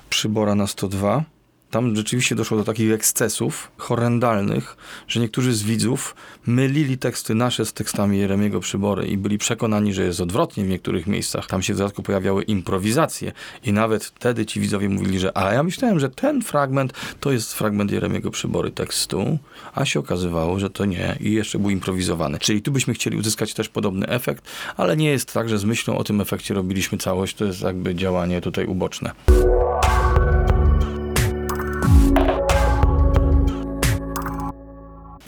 Przybora 0.09 0.55
na 0.55 0.67
102. 0.67 1.23
Tam 1.71 1.95
rzeczywiście 1.95 2.35
doszło 2.35 2.57
do 2.57 2.63
takich 2.63 2.91
ekscesów 2.91 3.71
horrendalnych, 3.77 4.77
że 5.07 5.19
niektórzy 5.19 5.53
z 5.53 5.63
widzów 5.63 6.15
mylili 6.47 6.97
teksty 6.97 7.35
nasze 7.35 7.65
z 7.65 7.73
tekstami 7.73 8.19
Jeremiego 8.19 8.59
Przybory 8.59 9.07
i 9.07 9.17
byli 9.17 9.37
przekonani, 9.37 9.93
że 9.93 10.03
jest 10.03 10.21
odwrotnie 10.21 10.63
w 10.63 10.67
niektórych 10.67 11.07
miejscach. 11.07 11.47
Tam 11.47 11.61
się 11.61 11.73
w 11.73 11.77
dodatku 11.77 12.03
pojawiały 12.03 12.43
improwizacje 12.43 13.31
i 13.63 13.73
nawet 13.73 14.05
wtedy 14.05 14.45
ci 14.45 14.59
widzowie 14.59 14.89
mówili, 14.89 15.19
że 15.19 15.37
a 15.37 15.53
ja 15.53 15.63
myślałem, 15.63 15.99
że 15.99 16.09
ten 16.09 16.41
fragment 16.41 16.93
to 17.19 17.31
jest 17.31 17.53
fragment 17.53 17.91
Jeremiego 17.91 18.31
Przybory 18.31 18.71
tekstu, 18.71 19.39
a 19.73 19.85
się 19.85 19.99
okazywało, 19.99 20.59
że 20.59 20.69
to 20.69 20.85
nie 20.85 21.17
i 21.19 21.31
jeszcze 21.31 21.59
był 21.59 21.69
improwizowany. 21.69 22.39
Czyli 22.39 22.61
tu 22.61 22.71
byśmy 22.71 22.93
chcieli 22.93 23.17
uzyskać 23.17 23.53
też 23.53 23.69
podobny 23.69 24.07
efekt, 24.07 24.45
ale 24.77 24.97
nie 24.97 25.09
jest 25.09 25.33
tak, 25.33 25.49
że 25.49 25.57
z 25.57 25.65
myślą 25.65 25.97
o 25.97 26.03
tym 26.03 26.21
efekcie 26.21 26.53
robiliśmy 26.53 26.97
całość, 26.97 27.35
to 27.35 27.45
jest 27.45 27.61
jakby 27.61 27.95
działanie 27.95 28.41
tutaj 28.41 28.65
uboczne. 28.65 29.11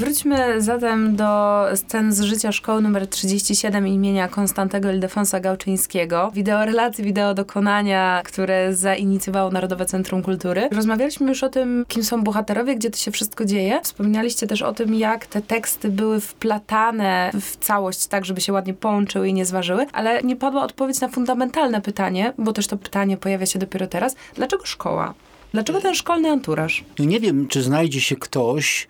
Wróćmy 0.09 0.61
zatem 0.61 1.15
do 1.15 1.63
scen 1.75 2.13
z 2.13 2.21
życia 2.21 2.51
szkoły 2.51 2.79
nr 2.79 3.07
37 3.07 3.87
imienia 3.87 4.27
Konstantego 4.27 4.91
Ildefonsa 4.91 5.39
Gałczyńskiego. 5.39 6.31
Wideorelacji, 6.33 7.03
wideo 7.03 7.33
dokonania, 7.33 8.21
które 8.25 8.73
zainicjowało 8.75 9.51
Narodowe 9.51 9.85
Centrum 9.85 10.23
Kultury. 10.23 10.69
Rozmawialiśmy 10.71 11.27
już 11.27 11.43
o 11.43 11.49
tym, 11.49 11.85
kim 11.87 12.03
są 12.03 12.23
bohaterowie, 12.23 12.75
gdzie 12.75 12.89
to 12.89 12.97
się 12.97 13.11
wszystko 13.11 13.45
dzieje. 13.45 13.79
Wspominaliście 13.83 14.47
też 14.47 14.61
o 14.61 14.73
tym, 14.73 14.95
jak 14.95 15.27
te 15.27 15.41
teksty 15.41 15.89
były 15.89 16.19
wplatane 16.19 17.31
w 17.41 17.57
całość, 17.57 18.07
tak 18.07 18.25
żeby 18.25 18.41
się 18.41 18.53
ładnie 18.53 18.73
połączyły 18.73 19.27
i 19.27 19.33
nie 19.33 19.45
zważyły, 19.45 19.85
ale 19.93 20.23
nie 20.23 20.35
padła 20.35 20.63
odpowiedź 20.63 21.01
na 21.01 21.07
fundamentalne 21.07 21.81
pytanie, 21.81 22.33
bo 22.37 22.53
też 22.53 22.67
to 22.67 22.77
pytanie 22.77 23.17
pojawia 23.17 23.45
się 23.45 23.59
dopiero 23.59 23.87
teraz. 23.87 24.15
Dlaczego 24.35 24.65
szkoła? 24.65 25.13
Dlaczego 25.53 25.81
ten 25.81 25.95
szkolny 25.95 26.29
anturaż? 26.29 26.83
Nie 26.99 27.19
wiem, 27.19 27.47
czy 27.47 27.61
znajdzie 27.61 28.01
się 28.01 28.15
ktoś, 28.15 28.87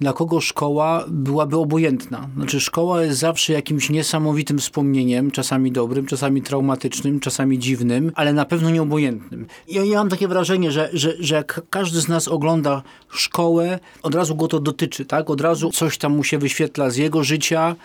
dla 0.00 0.12
kogo 0.12 0.40
szkoła 0.40 1.04
byłaby 1.08 1.56
obojętna. 1.56 2.28
Znaczy 2.36 2.60
szkoła 2.60 3.02
jest 3.02 3.18
zawsze 3.18 3.52
jakimś 3.52 3.90
niesamowitym 3.90 4.58
wspomnieniem, 4.58 5.30
czasami 5.30 5.72
dobrym, 5.72 6.06
czasami 6.06 6.42
traumatycznym, 6.42 7.20
czasami 7.20 7.58
dziwnym, 7.58 8.12
ale 8.14 8.32
na 8.32 8.44
pewno 8.44 8.70
nieobojętnym. 8.70 9.46
Ja, 9.68 9.84
ja 9.84 9.98
mam 9.98 10.08
takie 10.08 10.28
wrażenie, 10.28 10.72
że, 10.72 10.90
że, 10.92 11.14
że 11.20 11.34
jak 11.34 11.60
każdy 11.70 12.00
z 12.00 12.08
nas 12.08 12.28
ogląda 12.28 12.82
szkołę, 13.10 13.78
od 14.02 14.14
razu 14.14 14.34
go 14.34 14.48
to 14.48 14.60
dotyczy, 14.60 15.04
tak? 15.04 15.30
Od 15.30 15.40
razu 15.40 15.70
coś 15.70 15.98
tam 15.98 16.16
mu 16.16 16.24
się 16.24 16.38
wyświetla 16.38 16.90
z 16.90 16.96
jego 16.96 17.24
życia. 17.24 17.76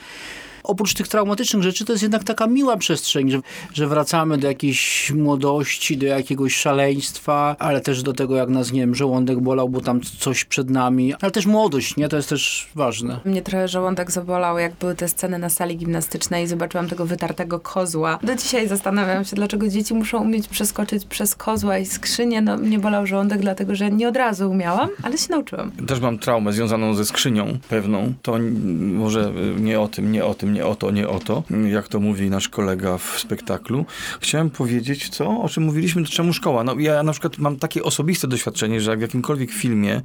Oprócz 0.69 0.93
tych 0.93 1.07
traumatycznych 1.07 1.63
rzeczy, 1.63 1.85
to 1.85 1.93
jest 1.93 2.03
jednak 2.03 2.23
taka 2.23 2.47
miła 2.47 2.77
przestrzeń, 2.77 3.31
że, 3.31 3.39
że 3.73 3.88
wracamy 3.88 4.38
do 4.38 4.47
jakiejś 4.47 5.11
młodości, 5.15 5.97
do 5.97 6.05
jakiegoś 6.05 6.55
szaleństwa, 6.55 7.55
ale 7.59 7.81
też 7.81 8.03
do 8.03 8.13
tego, 8.13 8.35
jak 8.35 8.49
nas, 8.49 8.71
nie 8.71 8.79
wiem, 8.79 8.95
żołądek 8.95 9.39
bolał, 9.39 9.69
bo 9.69 9.81
tam 9.81 10.01
coś 10.01 10.45
przed 10.45 10.69
nami. 10.69 11.13
Ale 11.21 11.31
też 11.31 11.45
młodość, 11.45 11.97
nie? 11.97 12.09
To 12.09 12.17
jest 12.17 12.29
też 12.29 12.67
ważne. 12.75 13.19
Mnie 13.25 13.41
trochę 13.41 13.67
żołądek 13.67 14.11
zabolał, 14.11 14.59
jak 14.59 14.73
były 14.75 14.95
te 14.95 15.07
sceny 15.07 15.39
na 15.39 15.49
sali 15.49 15.77
gimnastycznej 15.77 16.43
i 16.43 16.47
zobaczyłam 16.47 16.88
tego 16.88 17.05
wytartego 17.05 17.59
kozła. 17.59 18.19
Do 18.23 18.35
dzisiaj 18.35 18.67
zastanawiam 18.67 19.25
się, 19.25 19.35
dlaczego 19.35 19.67
dzieci 19.67 19.93
muszą 19.93 20.23
umieć 20.23 20.47
przeskoczyć 20.47 21.05
przez 21.05 21.35
kozła 21.35 21.77
i 21.77 21.85
skrzynię. 21.85 22.41
No, 22.41 22.57
mnie 22.57 22.79
bolał 22.79 23.07
żołądek, 23.07 23.41
dlatego 23.41 23.75
że 23.75 23.91
nie 23.91 24.09
od 24.09 24.17
razu 24.17 24.51
umiałam, 24.51 24.89
ale 25.03 25.17
się 25.17 25.27
nauczyłam. 25.29 25.71
Też 25.71 25.99
mam 25.99 26.19
traumę 26.19 26.53
związaną 26.53 26.93
ze 26.93 27.05
skrzynią 27.05 27.57
pewną. 27.69 28.13
To 28.21 28.38
może 28.79 29.31
nie 29.59 29.79
o 29.79 29.88
tym, 29.88 30.11
nie 30.11 30.25
o 30.25 30.33
tym, 30.33 30.53
nie 30.53 30.58
o 30.65 30.75
to, 30.75 30.91
nie 30.91 31.07
o 31.07 31.19
to, 31.19 31.43
jak 31.69 31.87
to 31.87 31.99
mówi 31.99 32.29
nasz 32.29 32.49
kolega 32.49 32.97
w 32.97 33.19
spektaklu. 33.19 33.85
Chciałem 34.19 34.49
powiedzieć, 34.49 35.09
co? 35.09 35.41
O 35.41 35.49
czym 35.49 35.63
mówiliśmy, 35.63 36.03
to 36.03 36.09
czemu 36.09 36.33
szkoła? 36.33 36.63
No 36.63 36.79
ja 36.79 37.03
na 37.03 37.11
przykład 37.11 37.37
mam 37.37 37.55
takie 37.55 37.83
osobiste 37.83 38.27
doświadczenie, 38.27 38.81
że 38.81 38.91
jak 38.91 38.99
w 38.99 39.01
jakimkolwiek 39.01 39.51
filmie 39.51 40.01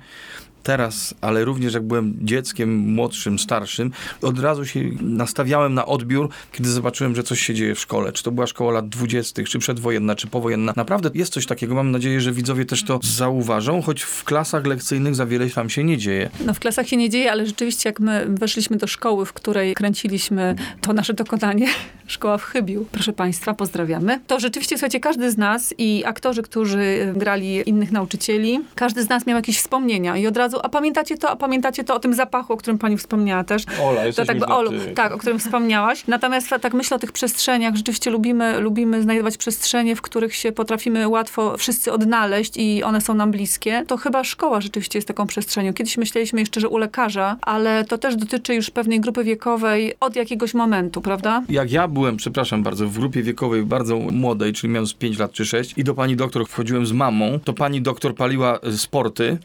teraz, 0.65 1.15
ale 1.21 1.45
również 1.45 1.75
jak 1.75 1.83
byłem 1.83 2.15
dzieckiem 2.23 2.79
młodszym, 2.79 3.39
starszym, 3.39 3.91
od 4.23 4.39
razu 4.39 4.67
się 4.67 4.81
nastawiałem 5.01 5.75
na 5.75 5.87
odbiór, 5.87 6.29
kiedy 6.53 6.71
zobaczyłem, 6.71 7.15
że 7.15 7.23
coś 7.23 7.41
się 7.41 7.55
dzieje 7.55 7.75
w 7.75 7.81
szkole. 7.81 8.13
Czy 8.13 8.23
to 8.23 8.31
była 8.31 8.47
szkoła 8.47 8.73
lat 8.73 8.89
20., 8.89 9.43
czy 9.43 9.59
przedwojenna, 9.59 10.15
czy 10.15 10.27
powojenna. 10.27 10.73
Naprawdę 10.77 11.11
jest 11.15 11.33
coś 11.33 11.47
takiego. 11.47 11.75
Mam 11.75 11.91
nadzieję, 11.91 12.21
że 12.21 12.33
widzowie 12.33 12.65
też 12.65 12.85
to 12.85 13.01
zauważą, 13.03 13.83
choć 13.83 14.03
w 14.03 14.25
klasach 14.25 14.67
lekcyjnych 14.67 15.15
za 15.15 15.27
wiele 15.27 15.51
tam 15.51 15.71
się 15.71 15.85
nie 15.85 15.99
dzieje. 15.99 16.31
No 16.47 16.55
w 16.55 16.61
klasach 16.61 16.89
się 16.89 16.97
nie 16.97 17.11
dzieje, 17.11 17.33
ale 17.33 17.47
rzeczywiście 17.47 17.89
jak 17.89 18.01
my 18.01 18.27
weszliśmy 18.29 18.77
do 18.77 18.87
szkoły, 18.87 19.27
w 19.27 19.33
której 19.33 19.75
kręciliśmy 19.75 20.55
to 20.81 20.93
nasze 20.93 21.15
dokonanie, 21.15 21.69
szkoła 22.07 22.39
w 22.39 22.45
Chybiu, 22.45 22.87
proszę 22.93 23.13
Państwa, 23.13 23.55
pozdrawiamy, 23.55 24.21
to 24.27 24.41
rzeczywiście, 24.41 24.77
słuchajcie, 24.77 25.01
każdy 25.01 25.31
z 25.31 25.37
nas 25.37 25.75
i 25.79 26.03
aktorzy, 26.07 26.43
którzy 26.43 27.13
grali 27.17 27.69
innych 27.69 27.93
nauczycieli, 27.93 28.61
każdy 28.75 29.03
z 29.03 29.09
nas 29.09 29.27
miał 29.27 29.37
jakieś 29.37 29.59
wspomnienia 29.59 30.17
i 30.17 30.27
od 30.27 30.37
razu, 30.37 30.54
a 30.63 30.69
pamiętacie 30.69 31.19
to, 31.19 31.31
a 31.31 31.37
pamiętacie 31.37 31.85
to 31.85 31.95
o 31.95 32.01
tym 32.01 32.15
zapachu, 32.15 32.53
o 32.53 32.57
którym 32.57 32.79
pani 32.79 32.97
wspomniała 32.97 33.45
też. 33.45 33.65
Ola, 33.83 34.01
To 34.17 34.25
tak, 34.25 34.51
Olu, 34.51 34.71
tak, 34.95 35.13
o 35.13 35.19
którym 35.19 35.39
wspomniałaś. 35.39 36.07
Natomiast 36.07 36.55
tak 36.61 36.75
myślę 36.75 36.97
o 36.97 37.01
tych 37.01 37.13
przestrzeniach. 37.13 37.75
Rzeczywiście 37.77 38.11
lubimy, 38.11 38.61
lubimy 38.61 39.03
znajdować 39.03 39.37
przestrzenie, 39.37 39.97
w 39.97 40.03
których 40.03 40.35
się 40.35 40.53
potrafimy 40.53 41.09
łatwo 41.09 41.57
wszyscy 41.59 41.93
odnaleźć 41.93 42.57
i 42.57 42.83
one 42.83 43.01
są 43.01 43.15
nam 43.15 43.31
bliskie. 43.31 43.85
To 43.87 43.97
chyba 43.97 44.25
szkoła 44.25 44.61
rzeczywiście 44.61 44.99
jest 44.99 45.09
taką 45.09 45.27
przestrzenią. 45.27 45.75
Kiedyś 45.75 45.97
myśleliśmy 45.97 46.41
jeszcze, 46.41 46.61
że 46.61 46.69
u 46.69 46.79
lekarza, 46.79 47.37
ale 47.43 47.85
to 47.85 47.99
też 47.99 48.17
dotyczy 48.17 48.55
już 48.55 48.71
pewnej 48.71 49.01
grupy 49.01 49.25
wiekowej 49.25 49.95
od 50.01 50.17
jakiegoś 50.17 50.55
momentu, 50.55 51.01
prawda? 51.01 51.43
Jak 51.49 51.73
ja 51.73 51.89
byłem, 51.89 52.17
przepraszam 52.17 52.63
bardzo, 52.63 52.89
w 52.89 52.99
grupie 52.99 53.23
wiekowej 53.23 53.63
bardzo 53.63 53.97
młodej, 53.97 54.53
czyli 54.53 54.73
miałem 54.73 54.87
z 54.87 54.95
5 54.95 55.19
lat 55.19 55.33
czy 55.33 55.45
6 55.45 55.75
i 55.77 55.85
do 55.85 55.95
pani 55.95 56.17
doktor 56.17 56.47
wchodziłem 56.49 56.87
z 56.87 56.93
mamą, 56.93 57.39
to 57.45 57.53
pani 57.53 57.83
doktor 57.83 58.15
paliła 58.15 58.59
sporty 58.77 59.39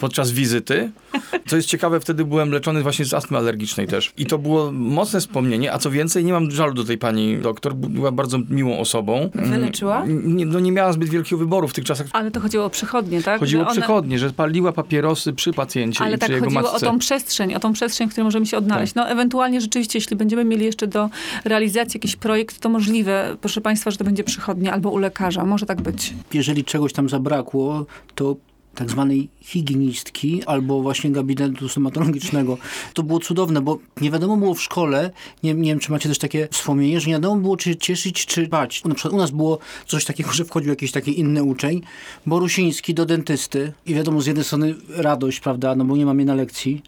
podczas 0.00 0.30
wizyty. 0.30 0.90
Co 1.46 1.56
jest 1.56 1.68
ciekawe, 1.68 2.00
wtedy 2.00 2.24
byłem 2.24 2.50
leczony 2.52 2.82
właśnie 2.82 3.04
z 3.04 3.14
astmy 3.14 3.38
alergicznej 3.38 3.86
też. 3.86 4.12
I 4.16 4.26
to 4.26 4.38
było 4.38 4.72
mocne 4.72 5.20
wspomnienie, 5.20 5.72
a 5.72 5.78
co 5.78 5.90
więcej, 5.90 6.24
nie 6.24 6.32
mam 6.32 6.50
żalu 6.50 6.74
do 6.74 6.84
tej 6.84 6.98
pani 6.98 7.38
doktor, 7.38 7.74
była 7.74 8.12
bardzo 8.12 8.38
miłą 8.50 8.78
osobą. 8.78 9.30
Wyleczyła? 9.34 10.02
Mm, 10.02 10.36
Nie, 10.36 10.46
no 10.46 10.60
nie 10.60 10.72
miała 10.72 10.92
zbyt 10.92 11.08
wielkiego 11.08 11.38
wyboru 11.38 11.68
w 11.68 11.72
tych 11.72 11.84
czasach. 11.84 12.06
Ale 12.12 12.30
to 12.30 12.40
chodziło 12.40 12.64
o 12.64 12.70
przychodnie, 12.70 13.22
tak? 13.22 13.40
Chodziło 13.40 13.66
o 13.68 13.70
przychodnie, 13.70 14.18
że 14.18 14.30
paliła 14.30 14.72
papierosy 14.72 15.32
przy 15.32 15.52
pacjencie 15.52 16.04
Ale 16.04 16.16
i 16.16 16.18
tak 16.18 16.26
przy 16.28 16.32
jego 16.32 16.44
chodziło 16.46 16.62
matce. 16.62 16.86
o 16.86 16.90
tą 16.90 16.98
przestrzeń, 16.98 17.54
o 17.54 17.60
tą 17.60 17.72
przestrzeń, 17.72 18.08
w 18.08 18.10
której 18.10 18.24
możemy 18.24 18.46
się 18.46 18.58
odnaleźć. 18.58 18.94
No 18.94 19.08
ewentualnie 19.08 19.60
rzeczywiście, 19.60 19.98
jeśli 19.98 20.16
będziemy 20.16 20.44
mieli 20.44 20.64
jeszcze 20.64 20.86
do 20.86 21.10
realizacji 21.44 21.98
jakiś 21.98 22.16
projekt, 22.16 22.58
to 22.58 22.68
możliwe, 22.68 23.36
proszę 23.40 23.60
Państwa, 23.60 23.90
że 23.90 23.96
to 23.96 24.04
będzie 24.04 24.24
przychodnia 24.24 24.72
albo 24.72 24.90
u 24.90 24.98
lekarza. 24.98 25.44
Może 25.44 25.66
tak 25.66 25.80
być. 25.80 26.14
Jeżeli 26.34 26.64
czegoś 26.64 26.92
tam 26.92 27.08
zabrakło, 27.08 27.86
to 28.14 28.36
tak 28.80 28.90
zwanej 28.90 29.28
higienistki 29.40 30.44
albo 30.44 30.82
właśnie 30.82 31.10
gabinetu 31.10 31.68
stomatologicznego. 31.68 32.58
To 32.94 33.02
było 33.02 33.20
cudowne, 33.20 33.60
bo 33.60 33.78
nie 34.00 34.10
wiadomo 34.10 34.36
było 34.36 34.54
w 34.54 34.62
szkole, 34.62 35.10
nie, 35.42 35.54
nie 35.54 35.70
wiem, 35.70 35.78
czy 35.78 35.92
macie 35.92 36.08
też 36.08 36.18
takie 36.18 36.48
wspomnienie, 36.50 37.00
że 37.00 37.06
nie 37.06 37.12
wiadomo 37.12 37.40
było, 37.40 37.56
czy 37.56 37.76
cieszyć, 37.76 38.26
czy 38.26 38.48
bać. 38.48 38.84
Na 38.84 38.94
przykład 38.94 39.14
u 39.14 39.16
nas 39.16 39.30
było 39.30 39.58
coś 39.86 40.04
takiego, 40.04 40.32
że 40.32 40.44
wchodził 40.44 40.70
jakiś 40.70 40.92
taki 40.92 41.20
inny 41.20 41.42
uczeń, 41.42 41.82
Borusiński 42.26 42.94
do 42.94 43.06
dentysty 43.06 43.72
i 43.86 43.94
wiadomo, 43.94 44.20
z 44.20 44.26
jednej 44.26 44.44
strony 44.44 44.74
radość, 44.88 45.40
prawda, 45.40 45.74
no 45.74 45.84
bo 45.84 45.96
nie 45.96 46.06
mam 46.06 46.18
jej 46.18 46.26
na 46.26 46.34
lekcji, 46.34 46.82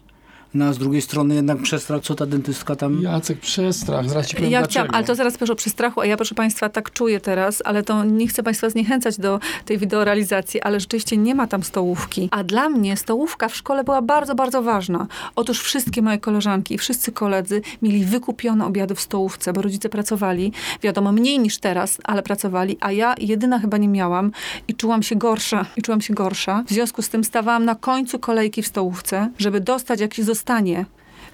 no 0.53 0.65
a 0.65 0.73
z 0.73 0.77
drugiej 0.77 1.01
strony 1.01 1.35
jednak 1.35 1.57
przestrach, 1.57 2.01
co 2.01 2.15
ta 2.15 2.25
dentystka 2.25 2.75
tam... 2.75 3.01
Jacek, 3.01 3.39
przestrach, 3.39 4.09
zaraz 4.09 4.27
ci 4.27 4.35
powiem 4.35 4.51
Ja 4.51 4.59
dlaczego. 4.59 4.71
chciałam, 4.71 4.89
ale 4.95 5.03
to 5.05 5.15
zaraz 5.15 5.37
proszę 5.37 5.53
o 5.53 5.55
przestrachu, 5.55 6.01
a 6.01 6.05
ja 6.05 6.15
proszę 6.15 6.35
Państwa 6.35 6.69
tak 6.69 6.91
czuję 6.91 7.19
teraz, 7.19 7.61
ale 7.65 7.83
to 7.83 8.03
nie 8.03 8.27
chcę 8.27 8.43
Państwa 8.43 8.69
zniechęcać 8.69 9.17
do 9.17 9.39
tej 9.65 9.77
wideorealizacji, 9.77 10.61
ale 10.61 10.79
rzeczywiście 10.79 11.17
nie 11.17 11.35
ma 11.35 11.47
tam 11.47 11.63
stołówki. 11.63 12.29
A 12.31 12.43
dla 12.43 12.69
mnie 12.69 12.97
stołówka 12.97 13.47
w 13.49 13.55
szkole 13.55 13.83
była 13.83 14.01
bardzo, 14.01 14.35
bardzo 14.35 14.63
ważna. 14.63 15.07
Otóż 15.35 15.61
wszystkie 15.61 16.01
moje 16.01 16.17
koleżanki 16.17 16.73
i 16.73 16.77
wszyscy 16.77 17.11
koledzy 17.11 17.61
mieli 17.81 18.05
wykupione 18.05 18.65
obiady 18.65 18.95
w 18.95 19.01
stołówce, 19.01 19.53
bo 19.53 19.61
rodzice 19.61 19.89
pracowali, 19.89 20.51
wiadomo, 20.81 21.11
mniej 21.11 21.39
niż 21.39 21.57
teraz, 21.57 21.97
ale 22.03 22.23
pracowali, 22.23 22.77
a 22.79 22.91
ja 22.91 23.15
jedyna 23.17 23.59
chyba 23.59 23.77
nie 23.77 23.87
miałam 23.87 24.31
i 24.67 24.75
czułam 24.75 25.03
się 25.03 25.15
gorsza. 25.15 25.65
I 25.77 25.81
czułam 25.81 26.01
się 26.01 26.13
gorsza. 26.13 26.63
W 26.67 26.69
związku 26.69 27.01
z 27.01 27.09
tym 27.09 27.23
stawałam 27.23 27.65
na 27.65 27.75
końcu 27.75 28.19
kolejki 28.19 28.61
w 28.61 28.67
stołówce, 28.67 29.29
żeby 29.37 29.61
dostać 29.61 29.99
jakieś 29.99 30.25
zostanie 30.43 30.85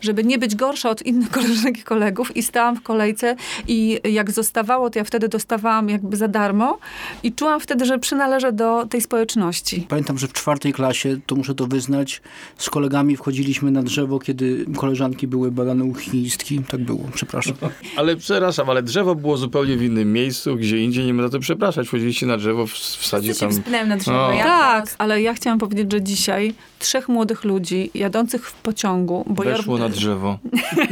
żeby 0.01 0.24
nie 0.24 0.38
być 0.38 0.56
gorsza 0.56 0.89
od 0.89 1.01
innych 1.01 1.29
koleżanek 1.39 1.79
i 1.79 1.84
kolegów 1.84 2.38
i 2.38 2.44
stałam 2.44 2.75
w 2.75 2.82
kolejce 2.82 3.36
i 3.68 4.00
jak 4.03 4.32
zostawało, 4.32 4.89
to 4.89 5.00
ja 5.00 5.06
wtedy 5.06 5.27
dostawałam 5.27 5.89
jakby 5.89 6.18
za 6.18 6.27
darmo 6.27 6.77
i 7.24 7.34
czułam 7.34 7.60
wtedy, 7.60 7.86
że 7.86 8.00
przynależę 8.00 8.51
do 8.51 8.86
tej 8.86 9.01
społeczności. 9.01 9.86
Pamiętam, 9.89 10.18
że 10.18 10.27
w 10.27 10.34
czwartej 10.34 10.74
klasie, 10.74 11.20
to 11.25 11.36
muszę 11.36 11.56
to 11.56 11.68
wyznać, 11.68 12.22
z 12.58 12.70
kolegami 12.70 13.18
wchodziliśmy 13.18 13.72
na 13.72 13.84
drzewo, 13.84 14.20
kiedy 14.20 14.65
koleżanki 14.77 15.27
były 15.27 15.51
badane 15.51 15.84
u 15.84 15.96
higienistki. 15.96 16.62
Tak 16.70 16.82
było, 16.82 17.03
przepraszam. 17.13 17.56
Ale 17.98 18.15
przepraszam, 18.15 18.70
ale 18.70 18.84
drzewo 18.84 19.15
było 19.15 19.38
zupełnie 19.38 19.77
w 19.77 19.84
innym 19.84 20.13
miejscu, 20.13 20.56
gdzie 20.56 20.84
indziej, 20.84 21.06
nie 21.06 21.13
ma 21.13 21.24
za 21.24 21.29
to 21.29 21.39
przepraszać. 21.39 21.88
Wchodziliście 21.88 22.25
na 22.25 22.38
drzewo 22.38 22.68
w, 22.68 22.72
w 22.74 23.06
sadzie 23.06 23.36
tam... 23.36 23.50
na 23.88 23.98
drzewo. 23.98 24.18
No. 24.18 24.34
Ja 24.34 24.70
Tak, 24.70 24.96
ale 24.98 25.22
ja 25.22 25.34
chciałam 25.34 25.60
powiedzieć, 25.60 25.91
że 25.91 26.01
dzisiaj 26.01 26.53
trzech 26.79 27.10
młodych 27.10 27.44
ludzi 27.44 27.91
jadących 27.94 28.50
w 28.50 28.53
pociągu, 28.53 29.25
bo 29.27 29.44
ja 29.44 29.58
Weszło 29.58 29.77
drzewo. 29.89 30.38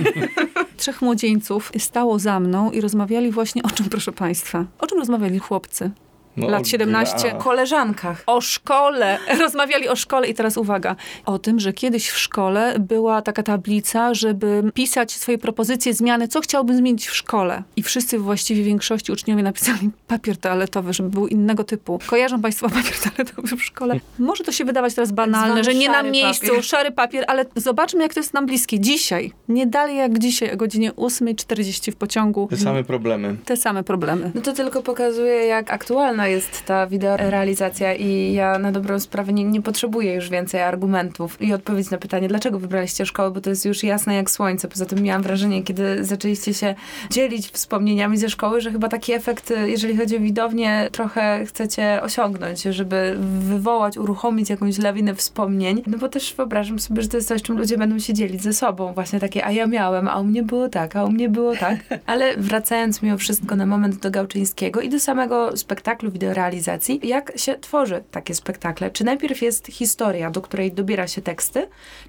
trzech 0.77 1.01
młodzieńców 1.01 1.71
stało 1.77 2.19
za 2.19 2.39
mną 2.39 2.71
i 2.71 2.81
rozmawiali 2.81 3.31
właśnie 3.31 3.63
o 3.63 3.69
czym, 3.69 3.89
proszę 3.89 4.11
państwa? 4.11 4.65
O 4.79 4.87
czym 4.87 4.99
rozmawiali 4.99 5.39
chłopcy? 5.39 5.91
No, 6.37 6.49
Lat 6.49 6.67
17. 6.67 7.35
o 7.35 7.37
koleżankach. 7.37 8.23
O 8.25 8.41
szkole. 8.41 9.17
Rozmawiali 9.39 9.89
o 9.89 9.95
szkole 9.95 10.27
i 10.27 10.33
teraz 10.33 10.57
uwaga. 10.57 10.95
O 11.25 11.39
tym, 11.39 11.59
że 11.59 11.73
kiedyś 11.73 12.09
w 12.09 12.17
szkole 12.17 12.75
była 12.79 13.21
taka 13.21 13.43
tablica, 13.43 14.13
żeby 14.13 14.71
pisać 14.73 15.11
swoje 15.11 15.37
propozycje 15.37 15.93
zmiany, 15.93 16.27
co 16.27 16.41
chciałbym 16.41 16.77
zmienić 16.77 17.07
w 17.07 17.15
szkole. 17.15 17.63
I 17.75 17.83
wszyscy 17.83 18.19
właściwie 18.19 18.61
w 18.63 18.65
większości 18.65 19.11
uczniowie 19.11 19.43
napisali 19.43 19.89
papier 20.07 20.37
toaletowy, 20.37 20.93
żeby 20.93 21.09
był 21.09 21.27
innego 21.27 21.63
typu. 21.63 21.99
Kojarzą 22.07 22.41
państwo 22.41 22.69
papier 22.69 22.93
toaletowy 23.03 23.57
w 23.57 23.63
szkole? 23.63 23.99
Może 24.19 24.43
to 24.43 24.51
się 24.51 24.65
wydawać 24.65 24.93
teraz 24.93 25.11
banalne, 25.11 25.47
zwany 25.47 25.63
że 25.63 25.73
nie 25.73 25.89
na 25.89 26.03
miejscu, 26.03 26.47
papier. 26.47 26.63
szary 26.63 26.91
papier, 26.91 27.25
ale 27.27 27.45
zobaczmy, 27.55 28.03
jak 28.03 28.13
to 28.13 28.19
jest 28.19 28.33
nam 28.33 28.45
bliskie. 28.45 28.79
Dzisiaj. 28.79 29.31
Nie 29.49 29.67
dalej 29.67 29.97
jak 29.97 30.19
dzisiaj, 30.19 30.51
o 30.53 30.57
godzinie 30.57 30.91
8.40 30.91 31.91
w 31.91 31.95
pociągu. 31.95 32.47
Te 32.49 32.57
same 32.57 32.83
problemy. 32.83 33.35
Te 33.45 33.57
same 33.57 33.83
problemy. 33.83 34.31
No 34.35 34.41
to 34.41 34.53
tylko 34.53 34.83
pokazuje, 34.83 35.45
jak 35.45 35.73
aktualna 35.73 36.26
jest 36.27 36.65
ta 36.65 36.87
wideorealizacja 36.87 37.93
i 37.93 38.33
ja 38.33 38.59
na 38.59 38.71
dobrą 38.71 38.99
sprawę 38.99 39.33
nie, 39.33 39.43
nie 39.43 39.61
potrzebuję 39.61 40.13
już 40.13 40.29
więcej 40.29 40.61
argumentów 40.61 41.41
i 41.41 41.53
odpowiedzi 41.53 41.89
na 41.91 41.97
pytanie, 41.97 42.27
dlaczego 42.27 42.59
wybraliście 42.59 43.05
szkołę, 43.05 43.31
bo 43.31 43.41
to 43.41 43.49
jest 43.49 43.65
już 43.65 43.83
jasne 43.83 44.15
jak 44.15 44.31
słońce. 44.31 44.67
Poza 44.67 44.85
tym 44.85 45.01
miałam 45.01 45.23
wrażenie, 45.23 45.63
kiedy 45.63 46.03
zaczęliście 46.03 46.53
się 46.53 46.75
dzielić 47.09 47.47
wspomnieniami 47.47 48.17
ze 48.17 48.29
szkoły, 48.29 48.61
że 48.61 48.71
chyba 48.71 48.89
taki 48.89 49.13
efekt, 49.13 49.53
jeżeli 49.65 49.97
chodzi 49.97 50.17
o 50.17 50.19
widownię, 50.19 50.89
trochę 50.91 51.45
chcecie 51.45 52.01
osiągnąć, 52.01 52.61
żeby 52.61 53.17
wywołać, 53.39 53.97
uruchomić 53.97 54.49
jakąś 54.49 54.77
lawinę 54.77 55.15
wspomnień. 55.15 55.83
No 55.87 55.97
bo 55.97 56.09
też 56.09 56.33
wyobrażam 56.33 56.79
sobie, 56.79 57.01
że 57.01 57.07
to 57.07 57.17
jest 57.17 57.27
coś, 57.27 57.41
czym 57.41 57.57
ludzie 57.57 57.77
będą 57.77 57.99
się 57.99 58.13
dzielić 58.13 58.43
ze 58.43 58.53
sobą. 58.53 58.93
Właśnie 58.93 59.19
takie, 59.19 59.45
a 59.45 59.51
ja 59.51 59.67
miałem, 59.67 60.07
a 60.07 60.19
u 60.19 60.23
mnie 60.23 60.43
było 60.43 60.69
tak, 60.69 60.95
a 60.95 61.05
u 61.05 61.11
mnie 61.11 61.29
było 61.29 61.55
tak. 61.55 61.77
Ale 62.05 62.37
wracając 62.37 63.01
mimo 63.01 63.17
wszystko 63.17 63.55
na 63.55 63.65
moment 63.65 63.97
do 63.97 64.11
Gałczyńskiego 64.11 64.81
i 64.81 64.89
do 64.89 64.99
samego 64.99 65.57
spektaklu 65.57 66.11
wideorealizacji, 66.17 66.99
jak 67.03 67.33
się 67.35 67.55
tworzy 67.55 68.03
takie 68.11 68.35
spektakle. 68.35 68.91
Czy 68.91 69.03
najpierw 69.03 69.41
jest 69.41 69.67
historia, 69.67 70.31
do 70.31 70.41
której 70.41 70.71
dobiera 70.71 71.07
się 71.07 71.21
teksty, 71.21 71.67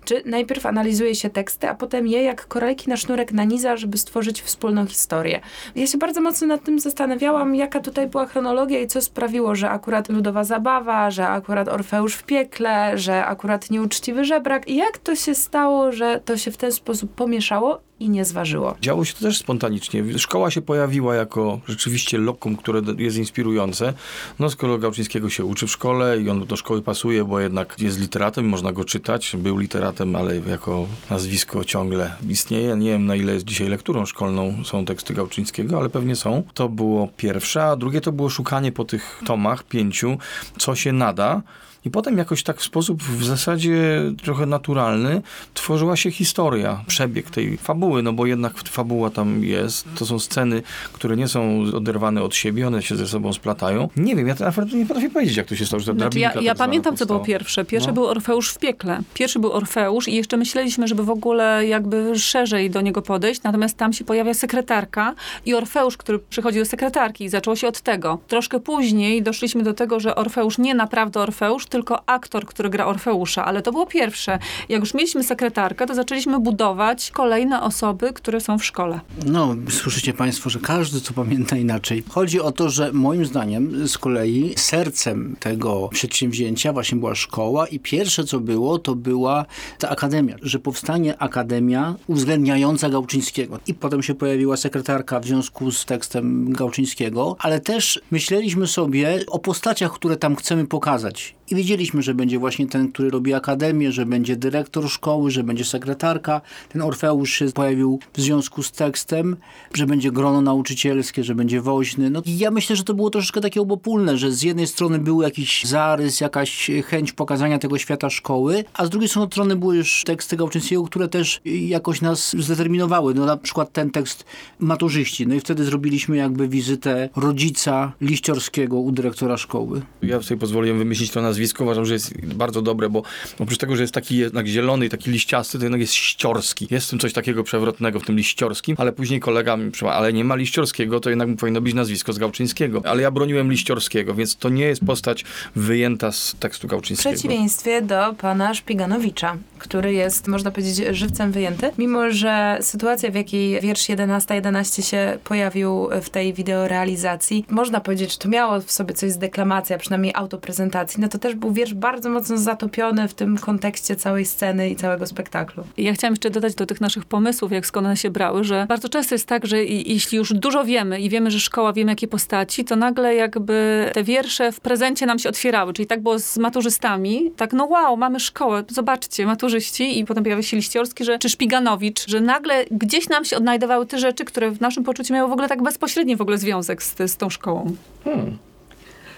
czy 0.08 0.22
najpierw 0.24 0.66
analizuje 0.66 1.14
się 1.14 1.30
teksty, 1.30 1.68
a 1.68 1.74
potem 1.74 2.06
je 2.06 2.22
jak 2.22 2.46
koralki 2.46 2.90
na 2.90 2.96
sznurek 2.96 3.32
naniza, 3.32 3.76
żeby 3.76 3.98
stworzyć 3.98 4.42
wspólną 4.42 4.86
historię. 4.86 5.40
Ja 5.76 5.86
się 5.86 5.98
bardzo 5.98 6.20
mocno 6.20 6.46
nad 6.46 6.64
tym 6.64 6.80
zastanawiałam, 6.80 7.54
jaka 7.54 7.80
tutaj 7.80 8.06
była 8.06 8.26
chronologia 8.26 8.80
i 8.80 8.86
co 8.86 9.00
sprawiło, 9.00 9.54
że 9.54 9.70
akurat 9.70 10.08
ludowa 10.08 10.44
zabawa, 10.44 11.10
że 11.10 11.28
akurat 11.28 11.68
Orfeusz 11.68 12.14
w 12.14 12.22
piekle, 12.22 12.98
że 12.98 13.26
akurat 13.26 13.70
nieuczciwy 13.70 14.24
żebrak. 14.24 14.68
I 14.68 14.76
jak 14.76 14.98
to 14.98 15.16
się 15.16 15.34
stało, 15.34 15.92
że 15.92 16.20
to 16.24 16.36
się 16.36 16.50
w 16.50 16.56
ten 16.56 16.72
sposób 16.72 17.14
pomieszało 17.14 17.80
i 18.00 18.10
nie 18.10 18.24
zważyło? 18.24 18.76
Działo 18.80 19.04
się 19.04 19.14
to 19.14 19.20
też 19.20 19.38
spontanicznie. 19.38 20.18
Szkoła 20.18 20.50
się 20.50 20.62
pojawiła 20.62 21.14
jako 21.14 21.60
rzeczywiście 21.68 22.18
lokum, 22.18 22.56
które 22.56 22.82
jest 22.98 23.16
inspirujące. 23.16 23.94
No 24.38 24.50
skoro 24.50 24.78
Gałczyńskiego 24.78 25.30
się 25.30 25.44
uczy 25.44 25.66
w 25.66 25.70
szkole 25.70 26.20
i 26.20 26.30
on 26.30 26.46
do 26.46 26.56
szkoły 26.56 26.82
pasuje, 26.82 27.24
bo 27.24 27.40
jednak 27.40 27.76
jest 27.78 28.00
literatem, 28.00 28.48
można 28.48 28.72
go 28.72 28.84
czytać. 28.84 29.36
Był 29.38 29.58
literatem, 29.58 29.97
ale 30.16 30.36
jako 30.36 30.86
nazwisko 31.10 31.64
ciągle 31.64 32.14
istnieje. 32.28 32.76
Nie 32.76 32.90
wiem 32.90 33.06
na 33.06 33.16
ile 33.16 33.32
jest 33.32 33.44
dzisiaj 33.44 33.68
lekturą 33.68 34.06
szkolną 34.06 34.64
są 34.64 34.84
teksty 34.84 35.14
Gałczyńskiego, 35.14 35.78
ale 35.78 35.88
pewnie 35.88 36.16
są. 36.16 36.42
To 36.54 36.68
było 36.68 37.08
pierwsze, 37.16 37.64
a 37.64 37.76
drugie 37.76 38.00
to 38.00 38.12
było 38.12 38.30
szukanie 38.30 38.72
po 38.72 38.84
tych 38.84 39.20
tomach, 39.26 39.62
pięciu, 39.62 40.18
co 40.58 40.74
się 40.74 40.92
nada. 40.92 41.42
I 41.88 41.90
potem 41.90 42.18
jakoś 42.18 42.42
tak 42.42 42.60
w 42.60 42.64
sposób 42.64 43.02
w 43.02 43.24
zasadzie 43.24 44.02
trochę 44.22 44.46
naturalny 44.46 45.22
tworzyła 45.54 45.96
się 45.96 46.10
historia, 46.10 46.84
przebieg 46.86 47.30
tej 47.30 47.56
fabuły, 47.56 48.02
no 48.02 48.12
bo 48.12 48.26
jednak 48.26 48.58
fabuła 48.58 49.10
tam 49.10 49.44
jest. 49.44 49.88
To 49.98 50.06
są 50.06 50.18
sceny, 50.18 50.62
które 50.92 51.16
nie 51.16 51.28
są 51.28 51.64
oderwane 51.74 52.22
od 52.22 52.34
siebie, 52.34 52.66
one 52.66 52.82
się 52.82 52.96
ze 52.96 53.06
sobą 53.06 53.32
splatają. 53.32 53.88
Nie 53.96 54.16
wiem, 54.16 54.28
ja 54.28 54.34
naprawdę 54.40 54.76
nie 54.76 54.86
potrafię 54.86 55.10
powiedzieć, 55.10 55.36
jak 55.36 55.46
to 55.46 55.56
się 55.56 55.66
stało, 55.66 55.80
że 55.80 55.92
ta 55.92 55.98
Znaczy, 55.98 56.18
ja, 56.18 56.28
drabinka 56.28 56.46
ja 56.46 56.54
tak 56.54 56.66
pamiętam, 56.66 56.96
co 56.96 57.06
było 57.06 57.20
pierwsze. 57.20 57.64
Pierwszy 57.64 57.88
No. 57.88 57.94
był 57.94 58.06
Orfeusz 58.06 58.50
w 58.50 58.58
piekle. 58.58 59.00
Pierwszy 59.14 59.38
był 59.38 59.52
Orfeusz 59.52 60.08
i 60.08 60.14
jeszcze 60.14 60.36
myśleliśmy, 60.36 60.88
żeby 60.88 61.04
w 61.04 61.10
ogóle 61.10 61.66
jakby 61.66 62.18
szerzej 62.18 62.70
do 62.70 62.80
niego 62.80 63.02
podejść, 63.02 63.42
natomiast 63.42 63.76
tam 63.76 63.92
się 63.92 64.04
pojawia 64.04 64.34
sekretarka 64.34 65.14
i 65.46 65.54
Orfeusz, 65.54 65.96
który 65.96 66.18
przychodzi 66.18 66.58
do 66.58 66.64
sekretarki 66.64 67.24
i 67.24 67.28
zaczęło 67.28 67.56
się 67.56 67.68
od 67.68 67.80
tego. 67.80 68.18
Troszkę 68.28 68.60
później 68.60 69.22
doszliśmy 69.22 69.62
do 69.62 69.74
tego, 69.74 70.00
że 70.00 70.14
Orfeusz 70.14 70.58
nie 70.58 70.74
naprawdę 70.74 71.20
Orfeusz, 71.20 71.66
tylko 71.66 71.77
aktor, 72.06 72.46
który 72.46 72.70
gra 72.70 72.86
Orfeusza, 72.86 73.44
ale 73.44 73.62
to 73.62 73.72
było 73.72 73.86
pierwsze. 73.86 74.38
Jak 74.68 74.80
już 74.80 74.94
mieliśmy 74.94 75.24
sekretarkę, 75.24 75.86
to 75.86 75.94
zaczęliśmy 75.94 76.40
budować 76.40 77.10
kolejne 77.10 77.62
osoby, 77.62 78.12
które 78.12 78.40
są 78.40 78.58
w 78.58 78.64
szkole. 78.64 79.00
No, 79.26 79.56
słyszycie 79.70 80.12
Państwo, 80.12 80.50
że 80.50 80.58
każdy 80.58 81.00
to 81.00 81.12
pamięta 81.12 81.56
inaczej. 81.56 82.04
Chodzi 82.08 82.40
o 82.40 82.52
to, 82.52 82.70
że 82.70 82.92
moim 82.92 83.26
zdaniem 83.26 83.88
z 83.88 83.98
kolei 83.98 84.54
sercem 84.56 85.36
tego 85.40 85.88
przedsięwzięcia 85.88 86.72
właśnie 86.72 86.98
była 86.98 87.14
szkoła 87.14 87.66
i 87.66 87.78
pierwsze 87.80 88.24
co 88.24 88.40
było, 88.40 88.78
to 88.78 88.94
była 88.94 89.44
ta 89.78 89.88
akademia, 89.88 90.36
że 90.42 90.58
powstanie 90.58 91.18
akademia 91.18 91.94
uwzględniająca 92.06 92.88
Gałczyńskiego. 92.88 93.58
I 93.66 93.74
potem 93.74 94.02
się 94.02 94.14
pojawiła 94.14 94.56
sekretarka 94.56 95.20
w 95.20 95.24
związku 95.24 95.72
z 95.72 95.84
tekstem 95.84 96.52
Gałczyńskiego, 96.52 97.36
ale 97.38 97.60
też 97.60 98.00
myśleliśmy 98.10 98.66
sobie 98.66 99.20
o 99.26 99.38
postaciach, 99.38 99.92
które 99.92 100.16
tam 100.16 100.36
chcemy 100.36 100.66
pokazać. 100.66 101.37
I 101.50 101.54
wiedzieliśmy, 101.54 102.02
że 102.02 102.14
będzie 102.14 102.38
właśnie 102.38 102.66
ten, 102.66 102.92
który 102.92 103.10
robi 103.10 103.34
akademię, 103.34 103.92
że 103.92 104.06
będzie 104.06 104.36
dyrektor 104.36 104.90
szkoły, 104.90 105.30
że 105.30 105.44
będzie 105.44 105.64
sekretarka. 105.64 106.40
Ten 106.68 106.82
Orfeusz 106.82 107.32
się 107.32 107.46
pojawił 107.52 107.98
w 108.12 108.20
związku 108.20 108.62
z 108.62 108.72
tekstem, 108.72 109.36
że 109.74 109.86
będzie 109.86 110.12
grono 110.12 110.40
nauczycielskie, 110.40 111.24
że 111.24 111.34
będzie 111.34 111.60
woźny. 111.60 112.10
No 112.10 112.22
i 112.26 112.38
ja 112.38 112.50
myślę, 112.50 112.76
że 112.76 112.84
to 112.84 112.94
było 112.94 113.10
troszeczkę 113.10 113.40
takie 113.40 113.60
obopólne, 113.60 114.18
że 114.18 114.32
z 114.32 114.42
jednej 114.42 114.66
strony 114.66 114.98
był 114.98 115.22
jakiś 115.22 115.64
zarys, 115.64 116.20
jakaś 116.20 116.70
chęć 116.86 117.12
pokazania 117.12 117.58
tego 117.58 117.78
świata 117.78 118.10
szkoły, 118.10 118.64
a 118.74 118.86
z 118.86 118.90
drugiej 118.90 119.08
strony 119.08 119.56
były 119.56 119.76
już 119.76 120.04
teksty 120.06 120.36
Gałczyńskiego, 120.36 120.84
które 120.84 121.08
też 121.08 121.40
jakoś 121.44 122.00
nas 122.00 122.36
zdeterminowały. 122.38 123.14
No 123.14 123.26
na 123.26 123.36
przykład 123.36 123.72
ten 123.72 123.90
tekst 123.90 124.24
maturzyści. 124.58 125.26
No 125.26 125.34
i 125.34 125.40
wtedy 125.40 125.64
zrobiliśmy 125.64 126.16
jakby 126.16 126.48
wizytę 126.48 127.08
rodzica 127.16 127.92
Liściorskiego 128.00 128.76
u 128.76 128.92
dyrektora 128.92 129.36
szkoły. 129.36 129.82
Ja 130.02 130.22
sobie 130.22 130.40
pozwoliłem 130.40 130.78
wymyślić 130.78 131.10
to 131.10 131.22
nazwisko, 131.22 131.37
uważam, 131.60 131.86
że 131.86 131.94
jest 131.94 132.26
bardzo 132.26 132.62
dobre, 132.62 132.88
bo 132.88 133.02
oprócz 133.38 133.58
tego, 133.58 133.76
że 133.76 133.82
jest 133.82 133.94
taki 133.94 134.16
jednak 134.16 134.46
zielony 134.46 134.86
i 134.86 134.88
taki 134.88 135.10
liściasty, 135.10 135.58
to 135.58 135.64
jednak 135.64 135.80
jest 135.80 135.92
ściorski. 135.92 136.68
Jest 136.70 136.86
w 136.86 136.90
tym 136.90 136.98
coś 136.98 137.12
takiego 137.12 137.44
przewrotnego 137.44 138.00
w 138.00 138.04
tym 138.04 138.16
liściorskim, 138.16 138.76
ale 138.78 138.92
później 138.92 139.20
kolega 139.20 139.56
mi 139.56 139.70
przypomniał, 139.70 139.98
ale 139.98 140.12
nie 140.12 140.24
ma 140.24 140.36
liściorskiego, 140.36 141.00
to 141.00 141.10
jednak 141.10 141.28
powinno 141.36 141.60
być 141.60 141.74
nazwisko 141.74 142.12
z 142.12 142.18
Gałczyńskiego. 142.18 142.82
Ale 142.84 143.02
ja 143.02 143.10
broniłem 143.10 143.50
liściorskiego, 143.50 144.14
więc 144.14 144.36
to 144.36 144.48
nie 144.48 144.64
jest 144.64 144.84
postać 144.84 145.24
wyjęta 145.56 146.12
z 146.12 146.36
tekstu 146.40 146.66
W 146.66 146.70
Gałczyńskiego. 146.70 147.14
przeciwieństwie 147.14 147.82
do 147.82 148.14
pana 148.18 148.54
Szpiganowicza, 148.54 149.36
który 149.58 149.92
jest, 149.92 150.28
można 150.28 150.50
powiedzieć, 150.50 150.96
żywcem 150.96 151.32
wyjęty, 151.32 151.70
mimo 151.78 152.10
że 152.10 152.58
sytuacja, 152.60 153.10
w 153.10 153.14
jakiej 153.14 153.60
wiersz 153.60 153.82
11-11 153.82 154.90
się 154.90 155.18
pojawił 155.24 155.88
w 156.02 156.10
tej 156.10 156.34
wideorealizacji, 156.34 157.44
można 157.50 157.80
powiedzieć, 157.80 158.12
że 158.12 158.18
to 158.18 158.28
miało 158.28 158.60
w 158.60 158.70
sobie 158.70 158.94
coś 158.94 159.10
z 159.12 159.18
deklamacji, 159.18 159.74
a 159.74 159.78
przynajmniej 159.78 160.12
autoprezentacji, 160.14 161.00
no 161.00 161.08
to 161.08 161.18
też 161.18 161.27
był 161.34 161.52
wiersz 161.52 161.74
bardzo 161.74 162.10
mocno 162.10 162.38
zatopiony 162.38 163.08
w 163.08 163.14
tym 163.14 163.38
kontekście 163.38 163.96
całej 163.96 164.24
sceny 164.24 164.70
i 164.70 164.76
całego 164.76 165.06
spektaklu. 165.06 165.64
I 165.76 165.84
Ja 165.84 165.92
chciałam 165.92 166.12
jeszcze 166.12 166.30
dodać 166.30 166.54
do 166.54 166.66
tych 166.66 166.80
naszych 166.80 167.04
pomysłów, 167.04 167.52
jak 167.52 167.66
skąd 167.66 167.86
one 167.86 167.96
się 167.96 168.10
brały, 168.10 168.44
że 168.44 168.66
bardzo 168.68 168.88
często 168.88 169.14
jest 169.14 169.26
tak, 169.26 169.46
że 169.46 169.64
i- 169.64 169.92
jeśli 169.92 170.18
już 170.18 170.32
dużo 170.32 170.64
wiemy 170.64 171.00
i 171.00 171.08
wiemy, 171.10 171.30
że 171.30 171.40
szkoła, 171.40 171.72
wiemy 171.72 171.92
jakie 171.92 172.08
postaci, 172.08 172.64
to 172.64 172.76
nagle 172.76 173.14
jakby 173.14 173.90
te 173.94 174.04
wiersze 174.04 174.52
w 174.52 174.60
prezencie 174.60 175.06
nam 175.06 175.18
się 175.18 175.28
otwierały. 175.28 175.72
Czyli 175.72 175.86
tak 175.86 176.02
było 176.02 176.18
z 176.18 176.38
maturzystami, 176.38 177.30
tak 177.36 177.52
no 177.52 177.64
wow, 177.64 177.96
mamy 177.96 178.20
szkołę, 178.20 178.64
zobaczcie, 178.68 179.26
maturzyści 179.26 179.98
i 179.98 180.04
potem 180.04 180.24
pojawia 180.24 180.42
się 180.42 180.56
Liściorski, 180.56 181.04
że, 181.04 181.18
czy 181.18 181.28
Szpiganowicz, 181.28 182.08
że 182.08 182.20
nagle 182.20 182.64
gdzieś 182.70 183.08
nam 183.08 183.24
się 183.24 183.36
odnajdowały 183.36 183.86
te 183.86 183.98
rzeczy, 183.98 184.24
które 184.24 184.50
w 184.50 184.60
naszym 184.60 184.84
poczuciu 184.84 185.14
miały 185.14 185.28
w 185.28 185.32
ogóle 185.32 185.48
tak 185.48 185.62
bezpośredni 185.62 186.16
w 186.16 186.20
ogóle 186.20 186.38
związek 186.38 186.82
z, 186.82 186.96
z 187.10 187.16
tą 187.16 187.30
szkołą. 187.30 187.76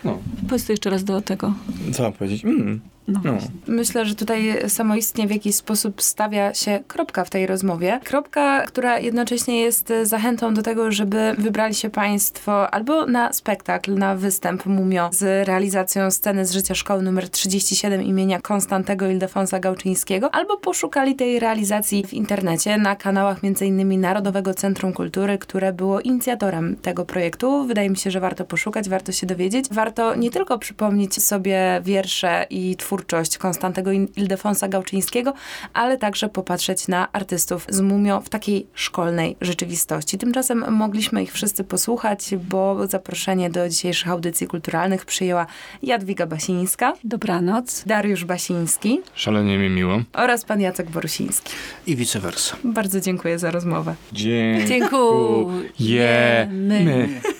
No. 0.04 0.18
Powiedz 0.48 0.66
to 0.66 0.72
jeszcze 0.72 0.90
raz 0.90 1.04
do 1.04 1.20
tego. 1.20 1.54
Co 1.92 2.02
mam 2.02 2.12
powiedzieć? 2.12 2.44
Mm. 2.44 2.80
No. 3.10 3.20
No. 3.24 3.38
Myślę, 3.66 4.06
że 4.06 4.14
tutaj 4.14 4.68
samoistnie 4.68 5.26
w 5.26 5.30
jakiś 5.30 5.54
sposób 5.54 6.02
stawia 6.02 6.54
się 6.54 6.80
kropka 6.88 7.24
w 7.24 7.30
tej 7.30 7.46
rozmowie. 7.46 8.00
Kropka, 8.04 8.66
która 8.66 8.98
jednocześnie 8.98 9.60
jest 9.60 9.92
zachętą 10.02 10.54
do 10.54 10.62
tego, 10.62 10.92
żeby 10.92 11.34
wybrali 11.38 11.74
się 11.74 11.90
Państwo 11.90 12.70
albo 12.74 13.06
na 13.06 13.32
spektakl, 13.32 13.94
na 13.94 14.16
występ 14.16 14.66
Mumio 14.66 15.10
z 15.12 15.48
realizacją 15.48 16.10
sceny 16.10 16.46
z 16.46 16.52
życia 16.52 16.74
szkoły 16.74 17.02
numer 17.02 17.28
37 17.28 18.02
imienia 18.02 18.40
Konstantego 18.40 19.06
Ildefonsa 19.10 19.58
Gałczyńskiego, 19.58 20.34
albo 20.34 20.56
poszukali 20.56 21.14
tej 21.14 21.40
realizacji 21.40 22.06
w 22.06 22.14
internecie 22.14 22.78
na 22.78 22.96
kanałach 22.96 23.38
m.in. 23.44 24.00
Narodowego 24.00 24.54
Centrum 24.54 24.92
Kultury, 24.92 25.38
które 25.38 25.72
było 25.72 26.00
inicjatorem 26.00 26.76
tego 26.76 27.04
projektu. 27.04 27.66
Wydaje 27.66 27.90
mi 27.90 27.96
się, 27.96 28.10
że 28.10 28.20
warto 28.20 28.44
poszukać, 28.44 28.88
warto 28.88 29.12
się 29.12 29.26
dowiedzieć. 29.26 29.66
Warto 29.70 30.14
nie 30.14 30.30
tylko 30.30 30.58
przypomnieć 30.58 31.22
sobie 31.22 31.80
wiersze 31.84 32.46
i 32.50 32.76
twórczość 32.76 32.99
Konstantego 33.38 33.92
Ildefonsa 33.92 34.68
Gałczyńskiego, 34.68 35.32
ale 35.74 35.98
także 35.98 36.28
popatrzeć 36.28 36.88
na 36.88 37.12
artystów 37.12 37.66
z 37.68 37.80
Mumio 37.80 38.20
w 38.20 38.28
takiej 38.28 38.66
szkolnej 38.74 39.36
rzeczywistości. 39.40 40.18
Tymczasem 40.18 40.64
mogliśmy 40.72 41.22
ich 41.22 41.32
wszyscy 41.32 41.64
posłuchać, 41.64 42.34
bo 42.48 42.86
zaproszenie 42.86 43.50
do 43.50 43.68
dzisiejszych 43.68 44.10
audycji 44.10 44.46
kulturalnych 44.46 45.04
przyjęła 45.04 45.46
Jadwiga 45.82 46.26
Basińska, 46.26 46.92
Dobranoc. 47.04 47.82
Dariusz 47.86 48.24
Basiński 48.24 49.00
Szalenie 49.14 49.58
mi 49.58 49.70
miło. 49.70 50.00
oraz 50.12 50.44
pan 50.44 50.60
Jacek 50.60 50.90
Borusiński. 50.90 51.52
I 51.86 51.96
vice 51.96 52.20
versa. 52.20 52.56
Bardzo 52.64 53.00
dziękuję 53.00 53.38
za 53.38 53.50
rozmowę. 53.50 53.94
Dziękujemy. 54.12 55.60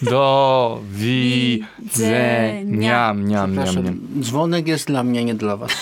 Do 0.03 0.81
widzenia. 0.93 2.65
Miam, 2.65 3.25
miam, 3.25 3.55
miam, 3.55 3.85
miam. 3.85 4.01
dzwonek 4.21 4.69
jest 4.69 4.87
dla 4.87 5.05
mnie, 5.05 5.25
nie 5.25 5.35
dla 5.41 5.57
was. 5.57 5.73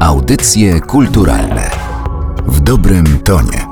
Audycje 0.00 0.80
kulturalne 0.80 1.70
w 2.46 2.60
dobrym 2.60 3.18
tonie. 3.24 3.67